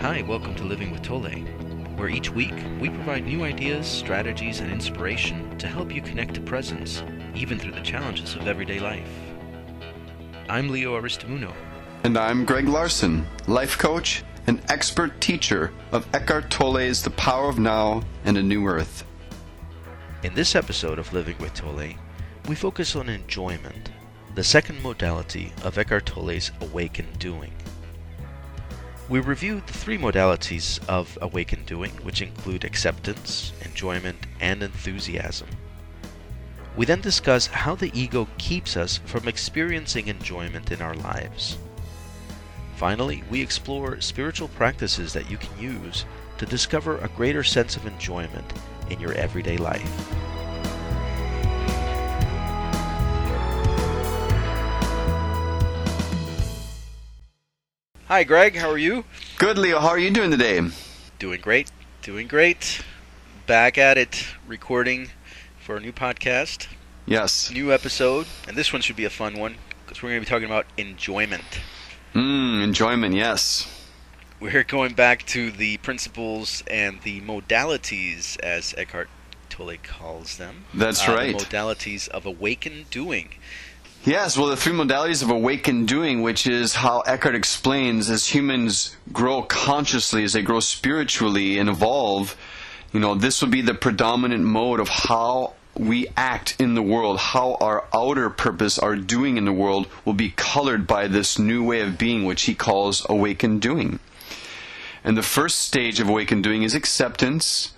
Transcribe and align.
Hi, 0.00 0.22
welcome 0.22 0.54
to 0.54 0.62
Living 0.62 0.92
with 0.92 1.02
Tolle, 1.02 1.40
where 1.96 2.08
each 2.08 2.30
week 2.30 2.54
we 2.78 2.88
provide 2.88 3.24
new 3.24 3.42
ideas, 3.42 3.84
strategies, 3.84 4.60
and 4.60 4.70
inspiration 4.70 5.58
to 5.58 5.66
help 5.66 5.92
you 5.92 6.00
connect 6.00 6.34
to 6.34 6.40
presence, 6.40 7.02
even 7.34 7.58
through 7.58 7.72
the 7.72 7.80
challenges 7.80 8.36
of 8.36 8.46
everyday 8.46 8.78
life. 8.78 9.10
I'm 10.48 10.68
Leo 10.68 10.96
Aristimuno. 10.96 11.52
And 12.04 12.16
I'm 12.16 12.44
Greg 12.44 12.68
Larson, 12.68 13.26
life 13.48 13.76
coach 13.76 14.22
and 14.46 14.62
expert 14.68 15.20
teacher 15.20 15.72
of 15.90 16.06
Eckhart 16.14 16.48
Tolle's 16.48 17.02
The 17.02 17.10
Power 17.10 17.48
of 17.48 17.58
Now 17.58 18.04
and 18.24 18.38
a 18.38 18.42
New 18.42 18.68
Earth. 18.68 19.04
In 20.22 20.32
this 20.32 20.54
episode 20.54 21.00
of 21.00 21.12
Living 21.12 21.36
with 21.38 21.54
Tolle, 21.54 21.94
we 22.48 22.54
focus 22.54 22.94
on 22.94 23.08
enjoyment, 23.08 23.90
the 24.36 24.44
second 24.44 24.80
modality 24.80 25.52
of 25.64 25.76
Eckhart 25.76 26.06
Tolle's 26.06 26.52
awakened 26.60 27.18
doing. 27.18 27.52
We 29.08 29.20
reviewed 29.20 29.66
the 29.66 29.72
three 29.72 29.96
modalities 29.96 30.86
of 30.86 31.16
awakened 31.22 31.64
doing, 31.64 31.92
which 32.02 32.20
include 32.20 32.64
acceptance, 32.64 33.54
enjoyment, 33.64 34.26
and 34.38 34.62
enthusiasm. 34.62 35.48
We 36.76 36.84
then 36.84 37.00
discuss 37.00 37.46
how 37.46 37.74
the 37.74 37.90
ego 37.98 38.28
keeps 38.36 38.76
us 38.76 38.98
from 39.06 39.26
experiencing 39.26 40.08
enjoyment 40.08 40.70
in 40.70 40.82
our 40.82 40.94
lives. 40.94 41.56
Finally, 42.76 43.24
we 43.30 43.40
explore 43.40 43.98
spiritual 44.02 44.48
practices 44.48 45.14
that 45.14 45.30
you 45.30 45.38
can 45.38 45.58
use 45.58 46.04
to 46.36 46.44
discover 46.44 46.98
a 46.98 47.08
greater 47.08 47.42
sense 47.42 47.76
of 47.76 47.86
enjoyment 47.86 48.52
in 48.90 49.00
your 49.00 49.14
everyday 49.14 49.56
life. 49.56 50.27
Hi, 58.08 58.24
Greg. 58.24 58.56
How 58.56 58.70
are 58.70 58.78
you? 58.78 59.04
Good, 59.36 59.58
Leo. 59.58 59.80
How 59.80 59.88
are 59.88 59.98
you 59.98 60.10
doing 60.10 60.30
today? 60.30 60.60
Doing 61.18 61.40
great. 61.40 61.70
Doing 62.02 62.26
great. 62.26 62.82
Back 63.46 63.76
at 63.78 63.98
it, 63.98 64.26
recording 64.46 65.10
for 65.58 65.76
a 65.76 65.80
new 65.80 65.92
podcast, 65.92 66.68
Yes. 67.06 67.50
new 67.50 67.72
episode, 67.72 68.26
and 68.46 68.56
this 68.56 68.72
one 68.72 68.80
should 68.82 68.96
be 68.96 69.04
a 69.04 69.10
fun 69.10 69.38
one 69.38 69.56
because 69.84 70.02
we're 70.02 70.10
going 70.10 70.22
to 70.22 70.26
be 70.26 70.30
talking 70.30 70.46
about 70.46 70.66
enjoyment. 70.76 71.60
Mmm, 72.14 72.62
enjoyment, 72.62 73.14
yes. 73.14 73.66
We're 74.40 74.64
going 74.64 74.94
back 74.94 75.26
to 75.26 75.50
the 75.50 75.76
principles 75.78 76.62
and 76.70 77.02
the 77.02 77.20
modalities, 77.20 78.38
as 78.40 78.74
Eckhart 78.78 79.08
Tolle 79.50 79.76
calls 79.82 80.36
them. 80.38 80.64
That's 80.72 81.06
uh, 81.08 81.12
right. 81.12 81.38
The 81.38 81.44
modalities 81.44 82.08
of 82.08 82.24
awakened 82.24 82.88
doing. 82.90 83.34
Yes, 84.04 84.38
well, 84.38 84.46
the 84.46 84.56
three 84.56 84.72
modalities 84.72 85.24
of 85.24 85.30
awakened 85.30 85.88
doing, 85.88 86.22
which 86.22 86.46
is 86.46 86.76
how 86.76 87.00
Eckhart 87.00 87.34
explains 87.34 88.08
as 88.08 88.26
humans 88.26 88.96
grow 89.12 89.42
consciously, 89.42 90.22
as 90.22 90.34
they 90.34 90.42
grow 90.42 90.60
spiritually 90.60 91.58
and 91.58 91.68
evolve, 91.68 92.36
you 92.92 93.00
know, 93.00 93.16
this 93.16 93.42
will 93.42 93.48
be 93.48 93.60
the 93.60 93.74
predominant 93.74 94.44
mode 94.44 94.78
of 94.78 94.88
how 94.88 95.54
we 95.76 96.06
act 96.16 96.56
in 96.60 96.74
the 96.74 96.82
world, 96.82 97.18
how 97.18 97.56
our 97.60 97.84
outer 97.92 98.30
purpose, 98.30 98.78
our 98.78 98.94
doing 98.94 99.36
in 99.36 99.44
the 99.44 99.52
world, 99.52 99.88
will 100.04 100.14
be 100.14 100.30
colored 100.30 100.86
by 100.86 101.08
this 101.08 101.36
new 101.38 101.64
way 101.64 101.80
of 101.80 101.98
being, 101.98 102.24
which 102.24 102.42
he 102.42 102.54
calls 102.54 103.04
awakened 103.08 103.60
doing. 103.60 103.98
And 105.02 105.16
the 105.16 105.22
first 105.22 105.58
stage 105.58 105.98
of 105.98 106.08
awakened 106.08 106.44
doing 106.44 106.62
is 106.62 106.74
acceptance 106.74 107.72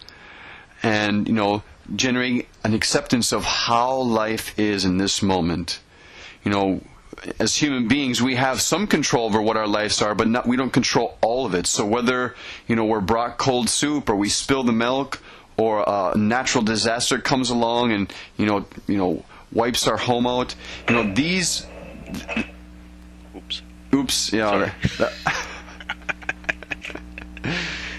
and, 0.82 1.26
you 1.26 1.34
know, 1.34 1.62
generating 1.96 2.46
an 2.62 2.74
acceptance 2.74 3.32
of 3.32 3.44
how 3.44 3.96
life 3.96 4.56
is 4.58 4.84
in 4.84 4.98
this 4.98 5.22
moment 5.22 5.80
you 6.44 6.50
know, 6.50 6.80
as 7.38 7.54
human 7.56 7.88
beings, 7.88 8.22
we 8.22 8.34
have 8.36 8.60
some 8.60 8.86
control 8.86 9.26
over 9.26 9.42
what 9.42 9.56
our 9.56 9.66
lives 9.66 10.00
are, 10.00 10.14
but 10.14 10.28
not, 10.28 10.46
we 10.46 10.56
don't 10.56 10.72
control 10.72 11.18
all 11.20 11.44
of 11.44 11.54
it. 11.54 11.66
So 11.66 11.84
whether 11.84 12.34
you 12.66 12.76
know 12.76 12.84
we're 12.84 13.00
brought 13.00 13.36
cold 13.38 13.68
soup, 13.68 14.08
or 14.08 14.16
we 14.16 14.28
spill 14.28 14.62
the 14.62 14.72
milk, 14.72 15.20
or 15.56 15.84
a 15.86 16.16
natural 16.16 16.64
disaster 16.64 17.18
comes 17.18 17.50
along 17.50 17.92
and 17.92 18.12
you 18.36 18.46
know 18.46 18.64
you 18.86 18.96
know 18.96 19.24
wipes 19.52 19.86
our 19.86 19.96
home 19.98 20.26
out, 20.26 20.54
you 20.88 20.94
know 20.94 21.12
these. 21.14 21.66
Oops. 23.36 23.62
Oops, 23.92 24.32
yeah. 24.32 24.72
That- 24.98 25.12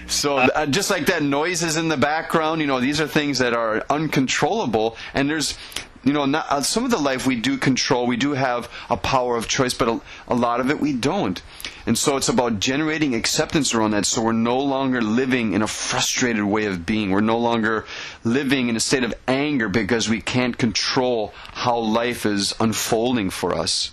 So 0.07 0.37
uh, 0.37 0.65
just 0.65 0.89
like 0.91 1.05
that, 1.05 1.23
noises 1.23 1.77
in 1.77 1.87
the 1.87 1.97
background. 1.97 2.59
You 2.61 2.67
know, 2.67 2.81
these 2.81 2.99
are 2.99 3.07
things 3.07 3.39
that 3.39 3.53
are 3.53 3.83
uncontrollable, 3.89 4.97
and 5.13 5.29
there's, 5.29 5.57
you 6.03 6.13
know, 6.13 6.25
not, 6.25 6.47
uh, 6.49 6.61
some 6.61 6.83
of 6.83 6.91
the 6.91 6.97
life 6.97 7.27
we 7.27 7.35
do 7.35 7.57
control. 7.57 8.07
We 8.07 8.17
do 8.17 8.31
have 8.31 8.69
a 8.89 8.97
power 8.97 9.37
of 9.37 9.47
choice, 9.47 9.73
but 9.73 9.87
a, 9.87 10.01
a 10.27 10.35
lot 10.35 10.59
of 10.59 10.69
it 10.71 10.79
we 10.79 10.93
don't. 10.93 11.41
And 11.85 11.97
so 11.97 12.17
it's 12.17 12.29
about 12.29 12.59
generating 12.59 13.13
acceptance 13.13 13.73
around 13.73 13.91
that. 13.91 14.05
So 14.05 14.21
we're 14.21 14.31
no 14.31 14.59
longer 14.59 15.01
living 15.01 15.53
in 15.53 15.61
a 15.61 15.67
frustrated 15.67 16.43
way 16.43 16.65
of 16.65 16.85
being. 16.85 17.11
We're 17.11 17.21
no 17.21 17.37
longer 17.37 17.85
living 18.23 18.69
in 18.69 18.75
a 18.75 18.79
state 18.79 19.03
of 19.03 19.13
anger 19.27 19.69
because 19.69 20.09
we 20.09 20.21
can't 20.21 20.57
control 20.57 21.33
how 21.53 21.77
life 21.77 22.25
is 22.25 22.53
unfolding 22.59 23.29
for 23.29 23.55
us. 23.55 23.91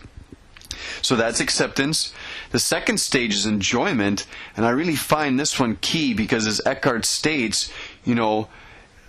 So 1.02 1.16
that's 1.16 1.40
acceptance. 1.40 2.12
The 2.50 2.58
second 2.58 2.98
stage 2.98 3.34
is 3.34 3.46
enjoyment, 3.46 4.26
and 4.56 4.64
I 4.64 4.70
really 4.70 4.96
find 4.96 5.38
this 5.38 5.58
one 5.60 5.76
key 5.80 6.14
because, 6.14 6.46
as 6.46 6.60
Eckhart 6.64 7.04
states, 7.04 7.70
you 8.04 8.14
know, 8.14 8.48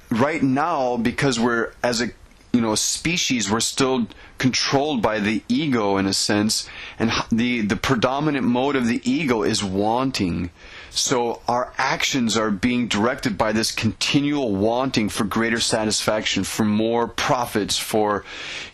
right 0.09 0.41
now 0.41 0.97
because 0.97 1.39
we're 1.39 1.71
as 1.83 2.01
a 2.01 2.09
you 2.51 2.61
know 2.61 2.75
species 2.75 3.49
we're 3.49 3.59
still 3.59 4.07
controlled 4.37 5.01
by 5.01 5.19
the 5.19 5.43
ego 5.47 5.97
in 5.97 6.05
a 6.05 6.13
sense 6.13 6.67
and 6.97 7.11
the 7.31 7.61
the 7.61 7.75
predominant 7.75 8.45
mode 8.45 8.75
of 8.75 8.87
the 8.87 9.01
ego 9.09 9.43
is 9.43 9.63
wanting. 9.63 10.49
So 10.89 11.41
our 11.47 11.71
actions 11.77 12.35
are 12.35 12.49
being 12.49 12.87
directed 12.87 13.37
by 13.37 13.51
this 13.51 13.71
continual 13.71 14.55
wanting 14.55 15.09
for 15.09 15.23
greater 15.23 15.59
satisfaction 15.59 16.43
for 16.43 16.65
more 16.65 17.07
profits 17.07 17.77
for 17.77 18.23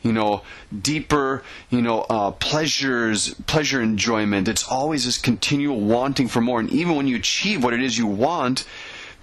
you 0.02 0.14
know 0.14 0.41
deeper 0.81 1.44
you 1.69 1.81
know 1.81 2.02
uh, 2.09 2.31
pleasures 2.31 3.34
pleasure 3.47 3.81
enjoyment. 3.81 4.47
It's 4.47 4.68
always 4.68 5.06
this 5.06 5.18
continual 5.18 5.81
wanting 5.81 6.30
for 6.30 6.40
more. 6.40 6.59
And 6.59 6.69
even 6.69 6.96
when 6.96 7.08
you 7.08 7.18
achieve 7.18 7.64
what 7.64 7.74
it 7.74 7.81
is 7.81 7.97
you 7.97 8.08
want 8.08 8.66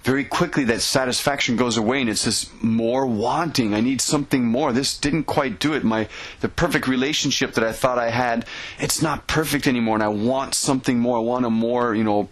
very 0.03 0.25
quickly 0.25 0.65
that 0.65 0.81
satisfaction 0.81 1.55
goes 1.55 1.77
away 1.77 2.01
and 2.01 2.09
it's 2.09 2.25
this 2.25 2.51
more 2.61 3.05
wanting. 3.05 3.73
I 3.73 3.79
need 3.79 4.01
something 4.01 4.45
more. 4.45 4.73
This 4.73 4.97
didn't 4.97 5.23
quite 5.23 5.59
do 5.59 5.73
it. 5.73 5.83
My 5.83 6.09
the 6.41 6.49
perfect 6.49 6.87
relationship 6.87 7.53
that 7.53 7.63
i 7.63 7.71
thought 7.71 7.97
i 7.97 8.09
had 8.09 8.45
it's 8.79 9.01
not 9.01 9.27
perfect 9.27 9.65
anymore 9.65 9.95
and 9.95 10.03
i 10.03 10.09
want 10.09 10.55
something 10.55 10.99
more. 10.99 11.17
I 11.17 11.21
want 11.21 11.45
a 11.45 11.49
more 11.49 11.95
you 11.95 12.03
know 12.03 12.29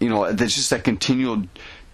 you 0.00 0.08
know 0.08 0.32
there's 0.32 0.54
just 0.54 0.70
that 0.70 0.84
continual 0.84 1.44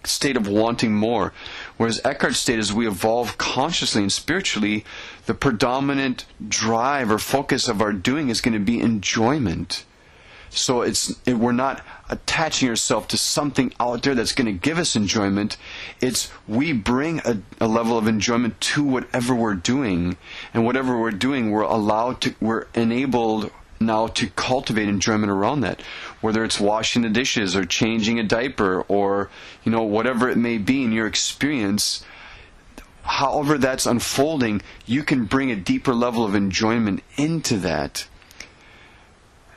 state 0.05 0.37
of 0.37 0.47
wanting 0.47 0.95
more. 0.95 1.33
Whereas 1.75 1.99
eckhart 2.05 2.35
stated 2.35 2.61
as 2.61 2.71
we 2.71 2.87
evolve 2.87 3.37
consciously 3.37 4.01
and 4.01 4.11
spiritually 4.11 4.85
the 5.25 5.33
predominant 5.33 6.25
drive 6.47 7.11
or 7.11 7.19
focus 7.19 7.67
of 7.67 7.81
our 7.81 7.91
doing 7.91 8.29
is 8.29 8.39
going 8.39 8.53
to 8.53 8.59
be 8.59 8.79
enjoyment 8.79 9.83
so 10.49 10.81
it's 10.81 11.15
it, 11.25 11.37
we're 11.37 11.51
not 11.51 11.85
attaching 12.09 12.69
ourselves 12.69 13.07
to 13.07 13.17
something 13.17 13.73
out 13.79 14.03
there 14.03 14.15
that's 14.15 14.33
going 14.33 14.47
to 14.47 14.51
give 14.53 14.77
us 14.77 14.95
enjoyment. 14.95 15.57
It's 16.01 16.31
we 16.47 16.73
bring 16.73 17.19
a, 17.19 17.41
a 17.59 17.67
level 17.67 17.97
of 17.97 18.07
enjoyment 18.07 18.59
to 18.61 18.83
whatever 18.83 19.35
we're 19.35 19.55
doing, 19.55 20.17
and 20.53 20.65
whatever 20.65 20.99
we're 20.99 21.11
doing, 21.11 21.51
we're 21.51 21.61
allowed 21.61 22.21
to, 22.21 22.35
we're 22.41 22.65
enabled 22.73 23.51
now 23.79 24.07
to 24.07 24.27
cultivate 24.31 24.89
enjoyment 24.89 25.31
around 25.31 25.61
that. 25.61 25.81
Whether 26.21 26.43
it's 26.43 26.59
washing 26.59 27.03
the 27.03 27.09
dishes 27.09 27.55
or 27.55 27.65
changing 27.65 28.19
a 28.19 28.23
diaper 28.23 28.81
or 28.87 29.29
you 29.63 29.71
know 29.71 29.83
whatever 29.83 30.29
it 30.29 30.37
may 30.37 30.57
be 30.57 30.83
in 30.83 30.91
your 30.91 31.07
experience. 31.07 32.03
However, 33.03 33.57
that's 33.57 33.87
unfolding, 33.87 34.61
you 34.85 35.01
can 35.01 35.25
bring 35.25 35.49
a 35.49 35.55
deeper 35.55 35.95
level 35.95 36.23
of 36.23 36.35
enjoyment 36.35 37.01
into 37.17 37.57
that 37.57 38.05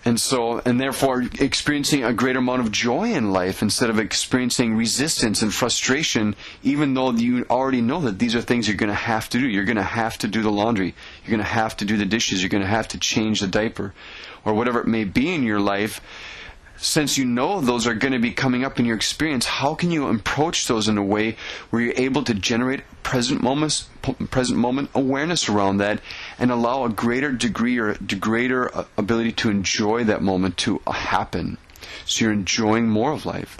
and 0.05 0.21
so 0.21 0.61
and 0.65 0.81
therefore 0.81 1.23
experiencing 1.39 2.05
a 2.05 2.13
greater 2.13 2.41
amount 2.41 2.61
of 2.61 2.73
joy 2.73 3.13
in 3.13 3.33
life 3.33 3.63
instead 3.63 3.91
of 3.91 3.99
experiencing 3.99 4.75
resistance 4.75 5.43
and 5.43 5.55
frustration 5.55 6.35
even 6.63 6.95
though 6.95 7.13
you 7.13 7.45
already 7.49 7.81
know 7.81 8.01
that 8.01 8.19
these 8.19 8.35
are 8.35 8.41
things 8.41 8.67
you're 8.67 8.77
going 8.77 8.89
to 8.89 8.95
have 8.95 9.29
to 9.29 9.39
do. 9.39 9.47
You're 9.47 9.65
going 9.65 9.77
to 9.77 9.83
have 9.83 10.19
to 10.19 10.29
do 10.29 10.43
the 10.43 10.51
laundry. 10.51 10.95
You're 11.25 11.31
going 11.31 11.47
to 11.47 11.55
have 11.55 11.77
to 11.79 11.85
do 11.85 11.97
the 11.97 12.05
dishes. 12.05 12.43
You're 12.43 12.49
going 12.49 12.63
to 12.63 12.69
have 12.69 12.89
to 12.89 12.99
change 12.99 13.41
the 13.41 13.47
diaper 13.47 13.95
or 14.45 14.55
whatever 14.55 14.81
it 14.81 14.87
may 14.87 15.05
be 15.05 15.33
in 15.33 15.43
your 15.43 15.61
life 15.61 16.01
since 16.83 17.17
you 17.17 17.25
know 17.25 17.61
those 17.61 17.87
are 17.87 17.95
going 17.95 18.13
to 18.13 18.19
be 18.19 18.33
coming 18.33 18.65
up 18.65 18.81
in 18.81 18.85
your 18.85 18.97
experience, 18.97 19.47
how 19.47 19.75
can 19.75 19.93
you 19.93 20.09
approach 20.09 20.67
those 20.67 20.89
in 20.89 20.99
a 20.99 21.03
way 21.03 21.37
where 21.71 21.81
you're 21.81 21.95
able 21.97 22.25
to 22.25 22.35
generate 22.35 22.83
present 23.05 23.41
moments, 23.41 23.89
present 24.31 24.59
moment 24.59 24.91
awareness 24.93 25.49
around 25.49 25.77
that, 25.79 26.01
and 26.41 26.51
allow 26.51 26.85
a 26.85 26.89
greater 26.89 27.31
degree 27.31 27.79
or 27.79 27.95
greater 28.19 28.77
uh, 28.77 28.85
ability 28.97 29.31
to 29.31 29.49
enjoy 29.49 30.03
that 30.03 30.23
moment 30.23 30.57
to 30.57 30.83
uh, 30.85 30.91
happen, 30.91 31.57
so 32.05 32.25
you're 32.25 32.33
enjoying 32.35 32.89
more 32.89 33.13
of 33.13 33.25
life. 33.25 33.57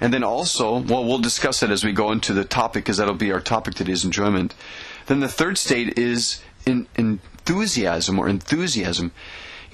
And 0.00 0.12
then 0.12 0.24
also, 0.24 0.78
well, 0.78 1.04
we'll 1.04 1.18
discuss 1.18 1.62
it 1.62 1.70
as 1.70 1.84
we 1.84 1.92
go 1.92 2.10
into 2.10 2.32
the 2.32 2.44
topic, 2.44 2.84
because 2.84 2.96
that'll 2.96 3.14
be 3.14 3.32
our 3.32 3.40
topic 3.40 3.74
today 3.74 3.92
is 3.92 4.04
enjoyment. 4.04 4.54
Then 5.06 5.20
the 5.20 5.28
third 5.28 5.58
state 5.58 5.98
is 5.98 6.42
in, 6.64 6.88
enthusiasm 6.96 8.18
or 8.18 8.28
enthusiasm. 8.28 9.12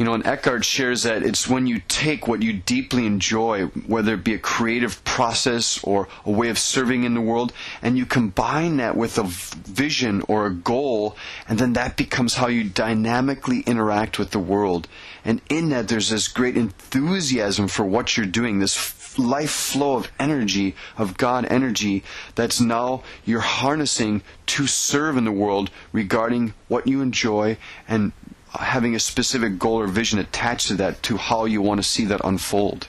You 0.00 0.06
know, 0.06 0.14
and 0.14 0.24
Eckhart 0.24 0.64
shares 0.64 1.02
that 1.02 1.22
it's 1.22 1.46
when 1.46 1.66
you 1.66 1.82
take 1.86 2.26
what 2.26 2.42
you 2.42 2.54
deeply 2.54 3.04
enjoy, 3.04 3.66
whether 3.66 4.14
it 4.14 4.24
be 4.24 4.32
a 4.32 4.38
creative 4.38 5.04
process 5.04 5.84
or 5.84 6.08
a 6.24 6.30
way 6.30 6.48
of 6.48 6.58
serving 6.58 7.04
in 7.04 7.12
the 7.12 7.20
world, 7.20 7.52
and 7.82 7.98
you 7.98 8.06
combine 8.06 8.78
that 8.78 8.96
with 8.96 9.18
a 9.18 9.24
vision 9.24 10.22
or 10.26 10.46
a 10.46 10.54
goal, 10.54 11.18
and 11.46 11.58
then 11.58 11.74
that 11.74 11.98
becomes 11.98 12.32
how 12.32 12.46
you 12.46 12.64
dynamically 12.64 13.60
interact 13.66 14.18
with 14.18 14.30
the 14.30 14.38
world. 14.38 14.88
And 15.22 15.42
in 15.50 15.68
that, 15.68 15.88
there's 15.88 16.08
this 16.08 16.28
great 16.28 16.56
enthusiasm 16.56 17.68
for 17.68 17.84
what 17.84 18.16
you're 18.16 18.24
doing, 18.24 18.58
this 18.58 19.18
life 19.18 19.50
flow 19.50 19.96
of 19.96 20.10
energy, 20.18 20.76
of 20.96 21.18
God 21.18 21.44
energy, 21.50 22.04
that's 22.36 22.58
now 22.58 23.02
you're 23.26 23.40
harnessing 23.40 24.22
to 24.46 24.66
serve 24.66 25.18
in 25.18 25.24
the 25.24 25.30
world 25.30 25.70
regarding 25.92 26.54
what 26.68 26.86
you 26.86 27.02
enjoy 27.02 27.58
and 27.86 28.12
having 28.58 28.94
a 28.94 29.00
specific 29.00 29.58
goal 29.58 29.78
or 29.80 29.86
vision 29.86 30.18
attached 30.18 30.68
to 30.68 30.74
that 30.74 31.02
to 31.04 31.16
how 31.16 31.44
you 31.44 31.62
want 31.62 31.78
to 31.82 31.86
see 31.88 32.04
that 32.06 32.20
unfold. 32.24 32.88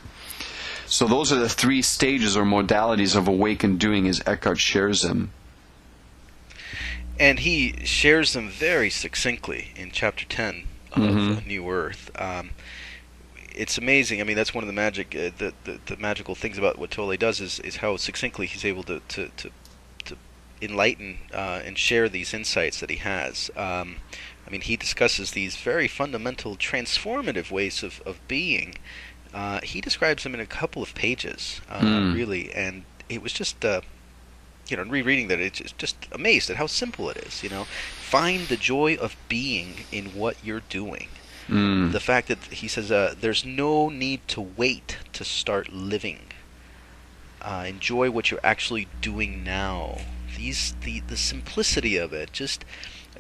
So 0.88 1.08
those 1.08 1.32
are 1.32 1.40
the 1.40 1.48
three 1.50 1.82
stages 1.82 2.36
or 2.36 2.44
modalities 2.44 3.16
of 3.16 3.28
awakened 3.28 3.80
doing 3.80 4.08
as 4.08 4.22
Eckhart 4.26 4.60
shares 4.60 5.02
them. 5.02 5.32
And 7.20 7.40
he 7.40 7.76
shares 7.86 8.34
them 8.34 8.50
very 8.50 8.90
succinctly 8.90 9.72
in 9.76 9.92
chapter 9.92 10.26
10 10.26 10.64
of 10.92 11.00
Mhm. 11.02 11.46
New 11.46 11.70
Earth. 11.70 12.10
Um, 12.16 12.52
it's 13.54 13.78
amazing. 13.78 14.20
I 14.22 14.24
mean, 14.24 14.36
that's 14.36 14.54
one 14.54 14.64
of 14.64 14.68
the 14.68 14.74
magic, 14.74 15.14
uh, 15.16 15.30
the, 15.38 15.54
the 15.66 15.80
the 15.86 15.98
magical 15.98 16.36
things 16.36 16.58
about 16.58 16.80
what 16.80 16.90
Tolle 16.92 17.16
does 17.18 17.40
is, 17.40 17.60
is 17.60 17.78
how 17.78 17.96
succinctly 17.98 18.48
he's 18.48 18.66
able 18.66 18.84
to 18.84 19.02
to 19.10 19.30
to, 19.38 19.52
to 20.06 20.18
enlighten 20.62 21.20
uh, 21.34 21.62
and 21.64 21.78
share 21.78 22.10
these 22.10 22.34
insights 22.34 22.80
that 22.80 22.90
he 22.90 22.98
has. 22.98 23.52
Um, 23.56 23.98
I 24.52 24.56
mean, 24.56 24.62
he 24.62 24.76
discusses 24.76 25.32
these 25.32 25.56
very 25.56 25.88
fundamental, 25.88 26.58
transformative 26.58 27.52
ways 27.52 27.84
of 27.84 28.02
of 28.06 28.20
being. 28.28 28.76
Uh, 29.34 29.62
he 29.64 29.80
describes 29.80 30.24
them 30.24 30.34
in 30.34 30.42
a 30.42 30.46
couple 30.46 30.84
of 30.84 30.94
pages, 30.94 31.62
uh, 31.70 31.80
Hmm. 31.80 32.14
really, 32.14 32.52
and 32.52 32.84
it 33.08 33.22
was 33.22 33.32
just. 33.32 33.64
Uh, 33.64 33.80
you 34.68 34.78
know, 34.78 34.84
rereading 34.84 35.28
that, 35.30 35.40
it's 35.40 35.60
just- 35.60 35.78
just 35.78 35.96
amazed 36.14 36.50
at 36.50 36.56
how 36.58 36.68
simple 36.68 37.10
it 37.10 37.18
is. 37.18 37.44
You 37.44 37.50
know, 37.50 37.64
find 38.02 38.48
the 38.50 38.56
joy 38.58 38.96
of 38.96 39.16
being 39.30 39.86
in 39.92 40.14
what 40.14 40.36
you're 40.44 40.64
doing. 40.70 41.08
Mm. 41.50 41.92
The 41.94 42.00
fact 42.00 42.28
that 42.30 42.40
he 42.52 42.68
says 42.70 42.90
uh, 42.92 43.16
there's 43.20 43.44
no 43.46 43.90
need 43.90 44.26
to 44.30 44.42
wait 44.42 44.98
to 45.14 45.24
start 45.26 45.72
living. 45.74 46.20
Uh, 47.42 47.66
enjoy 47.68 48.12
what 48.12 48.32
you're 48.32 48.46
actually 48.46 48.88
doing 49.02 49.44
now. 49.44 50.02
These 50.38 50.76
the 50.82 51.02
the 51.02 51.18
simplicity 51.18 51.98
of 51.98 52.14
it. 52.14 52.32
Just 52.32 52.66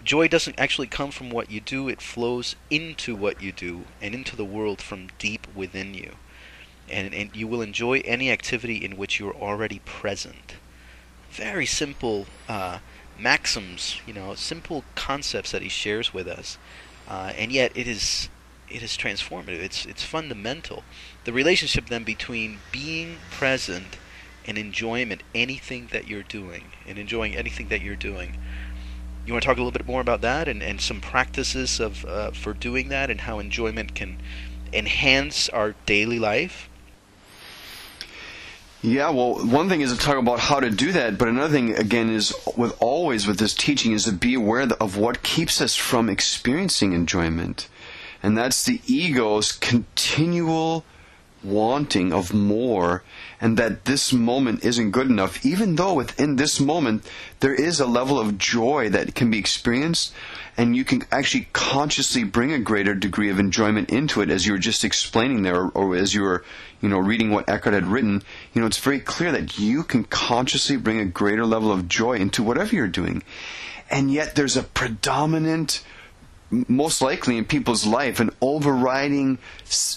joy 0.04 0.28
doesn't 0.28 0.60
actually 0.60 0.88
come 0.88 1.12
from 1.12 1.30
what 1.30 1.52
you 1.52 1.60
do. 1.60 1.88
It 1.88 2.02
flows 2.02 2.56
into 2.69 3.16
what 3.16 3.42
you 3.42 3.52
do 3.52 3.86
and 4.02 4.13
into 4.13 4.36
the 4.36 4.46
world 4.46 4.81
from 4.81 5.10
deep 5.19 5.48
within 5.56 5.94
you. 5.94 6.16
And 6.90 7.13
and 7.13 7.36
you 7.36 7.48
will 7.48 7.62
enjoy 7.62 8.00
any 8.06 8.31
activity 8.31 8.84
in 8.84 8.98
which 8.98 9.19
you're 9.19 9.36
already 9.36 9.80
present. 9.80 10.56
Very 11.30 11.66
simple 11.66 12.28
uh, 12.50 12.80
maxims, 13.18 14.02
you 14.06 14.13
know, 14.13 14.36
simple 14.36 14.84
concepts 14.96 15.52
that 15.52 15.62
he 15.62 15.69
shares 15.69 16.13
with 16.13 16.28
us 16.28 16.58
uh, 17.12 17.34
and 17.38 17.52
yet 17.52 17.72
it 17.75 17.88
is 17.88 18.30
it 18.69 18.81
is 18.81 18.96
transformative. 18.98 19.60
It's 19.60 19.86
it's 19.86 20.04
fundamental. 20.04 20.84
The 21.25 21.34
relationship 21.34 21.88
then 21.88 22.04
between 22.06 22.60
being 22.72 23.18
present 23.30 23.98
and 24.46 24.58
enjoyment, 24.58 25.24
anything 25.36 25.88
that 25.92 26.08
you're 26.08 26.24
doing, 26.24 26.66
and 26.88 26.98
enjoying 26.98 27.36
anything 27.36 27.68
that 27.70 27.82
you're 27.82 27.96
doing. 27.96 28.38
You 29.26 29.34
want 29.34 29.44
to 29.44 29.48
talk 29.48 29.58
a 29.58 29.62
little 29.62 29.72
bit 29.72 29.86
more 29.86 30.02
about 30.02 30.22
that 30.22 30.48
and, 30.48 30.64
and 30.64 30.82
some 30.82 31.00
practices 31.00 31.80
of 31.80 32.04
uh, 32.06 32.32
for 32.32 32.54
doing 32.54 32.90
that 32.90 33.10
and 33.12 33.22
how 33.22 33.40
enjoyment 33.40 33.94
can 33.94 34.18
enhance 34.74 35.48
our 35.50 35.76
daily 35.86 36.18
life. 36.18 36.70
Yeah, 38.84 39.12
well, 39.12 39.46
one 39.46 39.70
thing 39.70 39.82
is 39.82 39.94
to 39.94 40.00
talk 40.00 40.18
about 40.18 40.40
how 40.40 40.60
to 40.60 40.72
do 40.72 40.92
that, 40.94 41.20
but 41.20 41.28
another 41.28 41.54
thing, 41.54 41.76
again, 41.76 42.10
is 42.10 42.34
with 42.58 42.76
always 42.82 43.28
with 43.28 43.38
this 43.38 43.54
teaching 43.54 43.92
is 43.92 44.06
to 44.06 44.12
be 44.12 44.34
aware 44.34 44.68
of 44.80 44.98
what 44.98 45.22
keeps 45.22 45.62
us 45.62 45.76
from 45.76 46.10
experiencing 46.10 46.94
enjoyment. 46.94 47.70
And 48.24 48.36
that's 48.36 48.66
the 48.66 48.82
ego's 48.88 49.52
continual 49.52 50.84
wanting 51.44 52.14
of 52.14 52.34
more, 52.34 53.04
and 53.40 53.58
that 53.58 53.86
this 53.86 54.14
moment 54.14 54.64
isn't 54.64 54.92
good 54.92 55.10
enough, 55.10 55.46
even 55.46 55.76
though 55.76 55.94
within 55.94 56.36
this 56.36 56.60
moment 56.60 57.08
there 57.40 57.54
is 57.54 57.80
a 57.80 57.86
level 57.86 58.20
of 58.20 58.38
joy 58.38 58.90
that 58.90 59.16
can 59.16 59.32
be 59.32 59.40
experienced, 59.40 60.14
and 60.58 60.76
you 60.76 60.84
can 60.84 61.04
actually 61.12 61.48
consciously 61.54 62.24
bring 62.24 62.52
a 62.52 62.60
greater 62.60 62.94
degree 62.94 63.30
of 63.30 63.40
enjoyment 63.40 63.90
into 63.90 64.22
it, 64.22 64.30
as 64.30 64.46
you 64.46 64.52
were 64.52 64.60
just 64.60 64.84
explaining 64.84 65.42
there, 65.42 65.70
or, 65.70 65.96
as 65.96 66.14
you 66.14 66.22
were, 66.22 66.44
you 66.82 66.90
know, 66.90 67.00
reading 67.00 67.32
what 67.32 67.50
Eckhart 67.50 67.74
had 67.74 67.88
written. 67.88 68.22
You 68.54 68.62
know, 68.62 68.68
it's 68.68 68.78
very 68.78 69.00
clear 69.00 69.32
that 69.32 69.58
you 69.58 69.84
can 69.84 70.04
consciously 70.04 70.78
bring 70.78 71.00
a 71.00 71.06
greater 71.06 71.46
level 71.46 71.72
of 71.72 71.88
joy 71.88 72.18
into 72.18 72.44
whatever 72.44 72.76
you're 72.76 72.88
doing, 72.88 73.24
and 73.90 74.12
yet 74.12 74.36
there's 74.36 74.58
a 74.58 74.64
predominant 74.64 75.84
most 76.68 77.02
likely 77.02 77.38
in 77.38 77.46
people's 77.46 77.86
life 77.86 78.20
an 78.20 78.30
overriding 78.42 79.38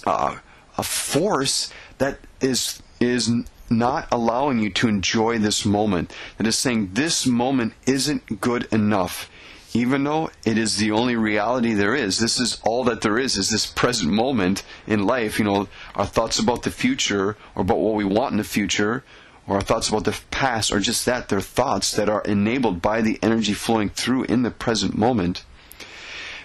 uh, 0.06 0.36
a 0.76 0.82
force 0.82 1.72
that 1.98 2.18
is 2.40 2.82
is 3.00 3.30
not 3.70 4.06
allowing 4.12 4.58
you 4.58 4.70
to 4.70 4.88
enjoy 4.88 5.38
this 5.38 5.64
moment. 5.64 6.12
That 6.36 6.46
is 6.46 6.56
saying 6.56 6.90
this 6.92 7.26
moment 7.26 7.74
isn't 7.86 8.40
good 8.40 8.64
enough. 8.72 9.30
Even 9.72 10.04
though 10.04 10.30
it 10.44 10.56
is 10.56 10.76
the 10.76 10.92
only 10.92 11.16
reality 11.16 11.72
there 11.72 11.96
is 11.96 12.18
this 12.18 12.38
is 12.38 12.60
all 12.64 12.84
that 12.84 13.00
there 13.00 13.18
is 13.18 13.36
is 13.36 13.50
this 13.50 13.66
present 13.66 14.12
moment 14.12 14.62
in 14.86 15.06
life. 15.06 15.38
You 15.38 15.44
know 15.44 15.68
our 15.94 16.06
thoughts 16.06 16.38
about 16.38 16.62
the 16.62 16.70
future 16.70 17.36
or 17.54 17.62
about 17.62 17.80
what 17.80 17.94
we 17.94 18.04
want 18.04 18.32
in 18.32 18.38
the 18.38 18.44
future 18.44 19.02
or 19.46 19.56
our 19.56 19.62
thoughts 19.62 19.88
about 19.88 20.04
the 20.04 20.18
past 20.30 20.72
are 20.72 20.80
just 20.80 21.04
that 21.06 21.28
they're 21.28 21.40
thoughts 21.40 21.92
that 21.92 22.08
are 22.08 22.22
enabled 22.22 22.80
by 22.80 23.02
the 23.02 23.18
energy 23.22 23.52
flowing 23.52 23.90
through 23.90 24.24
in 24.24 24.42
the 24.42 24.50
present 24.50 24.96
moment. 24.96 25.44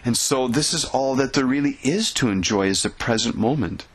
And 0.04 0.18
so 0.18 0.48
this 0.48 0.74
is 0.74 0.86
all 0.86 1.16
that 1.16 1.34
there 1.34 1.46
really 1.46 1.78
is 1.84 2.12
to 2.14 2.30
enjoy 2.30 2.68
is 2.68 2.84
the 2.84 2.90
present 2.90 3.36
moment. 3.36 3.86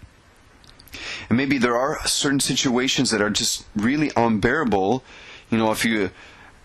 And 1.29 1.37
maybe 1.37 1.59
there 1.59 1.77
are 1.77 1.99
certain 2.07 2.41
situations 2.41 3.11
that 3.11 3.21
are 3.21 3.31
just 3.31 3.65
really 3.77 4.11
unbearable. 4.17 5.03
You 5.51 5.59
know, 5.59 5.71
if 5.71 5.85
you, 5.85 6.11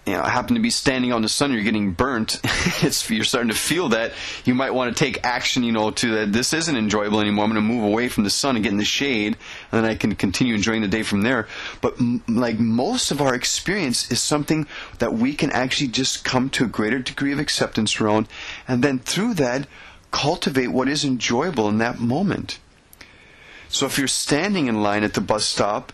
you 0.06 0.14
know, 0.14 0.24
happen 0.24 0.56
to 0.56 0.62
be 0.62 0.70
standing 0.70 1.12
in 1.12 1.22
the 1.22 1.30
sun, 1.30 1.52
you're 1.52 1.64
getting 1.64 1.92
burnt. 1.92 2.40
you're 3.10 3.24
starting 3.24 3.50
to 3.50 3.56
feel 3.56 3.90
that. 3.90 4.14
You 4.46 4.56
might 4.56 4.74
want 4.74 4.96
to 4.96 5.04
take 5.04 5.24
action. 5.24 5.64
You 5.64 5.72
know, 5.72 5.92
to 5.92 6.12
that 6.16 6.34
this 6.34 6.54
isn't 6.54 6.76
enjoyable 6.76 7.20
anymore. 7.20 7.46
I'm 7.46 7.52
going 7.52 7.62
to 7.62 7.74
move 7.74 7.84
away 7.84 8.08
from 8.10 8.24
the 8.24 8.30
sun 8.30 8.56
and 8.56 8.64
get 8.64 8.72
in 8.72 8.78
the 8.78 8.86
shade, 8.86 9.38
and 9.72 9.84
then 9.84 9.86
I 9.86 9.96
can 9.96 10.16
continue 10.16 10.56
enjoying 10.56 10.82
the 10.82 10.88
day 10.88 11.04
from 11.04 11.22
there. 11.22 11.48
But 11.82 12.00
m- 12.00 12.24
like 12.28 12.60
most 12.60 13.12
of 13.12 13.22
our 13.22 13.36
experience 13.36 14.12
is 14.12 14.22
something 14.22 14.68
that 14.98 15.14
we 15.14 15.36
can 15.36 15.52
actually 15.52 15.90
just 15.90 16.24
come 16.24 16.50
to 16.52 16.66
a 16.66 16.68
greater 16.68 17.00
degree 17.00 17.32
of 17.32 17.40
acceptance 17.40 18.02
around, 18.02 18.28
and 18.68 18.84
then 18.84 19.00
through 19.00 19.36
that 19.36 19.68
cultivate 20.12 20.68
what 20.68 20.88
is 20.88 21.06
enjoyable 21.06 21.70
in 21.70 21.78
that 21.78 22.00
moment. 22.00 22.60
So 23.70 23.86
if 23.86 23.98
you're 23.98 24.08
standing 24.08 24.68
in 24.68 24.82
line 24.82 25.04
at 25.04 25.14
the 25.14 25.22
bus 25.22 25.46
stop, 25.46 25.94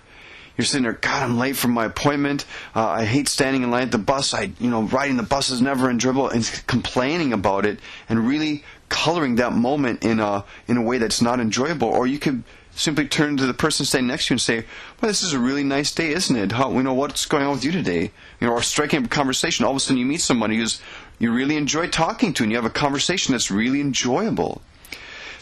you're 0.57 0.65
sitting 0.65 0.83
there, 0.83 0.93
God, 0.93 1.23
I'm 1.23 1.37
late 1.37 1.57
for 1.57 1.67
my 1.67 1.85
appointment. 1.85 2.45
Uh, 2.73 2.87
I 2.87 3.03
hate 3.05 3.27
standing 3.27 3.63
in 3.63 3.71
line 3.71 3.83
at 3.83 3.91
the 3.91 3.97
bus. 3.97 4.33
I, 4.33 4.51
you 4.59 4.69
know, 4.69 4.83
riding 4.83 5.17
the 5.17 5.23
bus 5.23 5.49
is 5.49 5.61
never 5.61 5.89
enjoyable, 5.89 6.29
and 6.29 6.49
complaining 6.67 7.33
about 7.33 7.65
it, 7.65 7.79
and 8.07 8.25
really 8.25 8.63
coloring 8.87 9.35
that 9.35 9.51
moment 9.51 10.03
in 10.05 10.21
a 10.21 10.45
in 10.67 10.77
a 10.77 10.81
way 10.81 10.97
that's 10.97 11.21
not 11.21 11.41
enjoyable. 11.41 11.89
Or 11.89 12.07
you 12.07 12.19
could 12.19 12.43
simply 12.73 13.07
turn 13.07 13.35
to 13.37 13.45
the 13.45 13.53
person 13.53 13.85
standing 13.85 14.07
next 14.07 14.27
to 14.27 14.31
you 14.31 14.35
and 14.35 14.41
say, 14.41 14.65
"Well, 15.01 15.09
this 15.09 15.23
is 15.23 15.33
a 15.33 15.39
really 15.39 15.63
nice 15.63 15.91
day, 15.91 16.13
isn't 16.13 16.35
it? 16.35 16.53
How, 16.53 16.71
you 16.71 16.83
know, 16.83 16.93
what's 16.93 17.25
going 17.25 17.43
on 17.43 17.51
with 17.51 17.65
you 17.65 17.73
today? 17.73 18.11
You 18.39 18.47
know, 18.47 18.53
or 18.53 18.61
striking 18.61 18.99
up 18.99 19.05
a 19.07 19.09
conversation. 19.09 19.65
All 19.65 19.71
of 19.71 19.77
a 19.77 19.79
sudden, 19.81 19.97
you 19.97 20.05
meet 20.05 20.21
somebody 20.21 20.55
who's 20.55 20.81
you 21.19 21.33
really 21.33 21.57
enjoy 21.57 21.87
talking 21.87 22.33
to, 22.33 22.43
and 22.43 22.51
you 22.51 22.57
have 22.57 22.65
a 22.65 22.69
conversation 22.69 23.33
that's 23.33 23.51
really 23.51 23.81
enjoyable. 23.81 24.61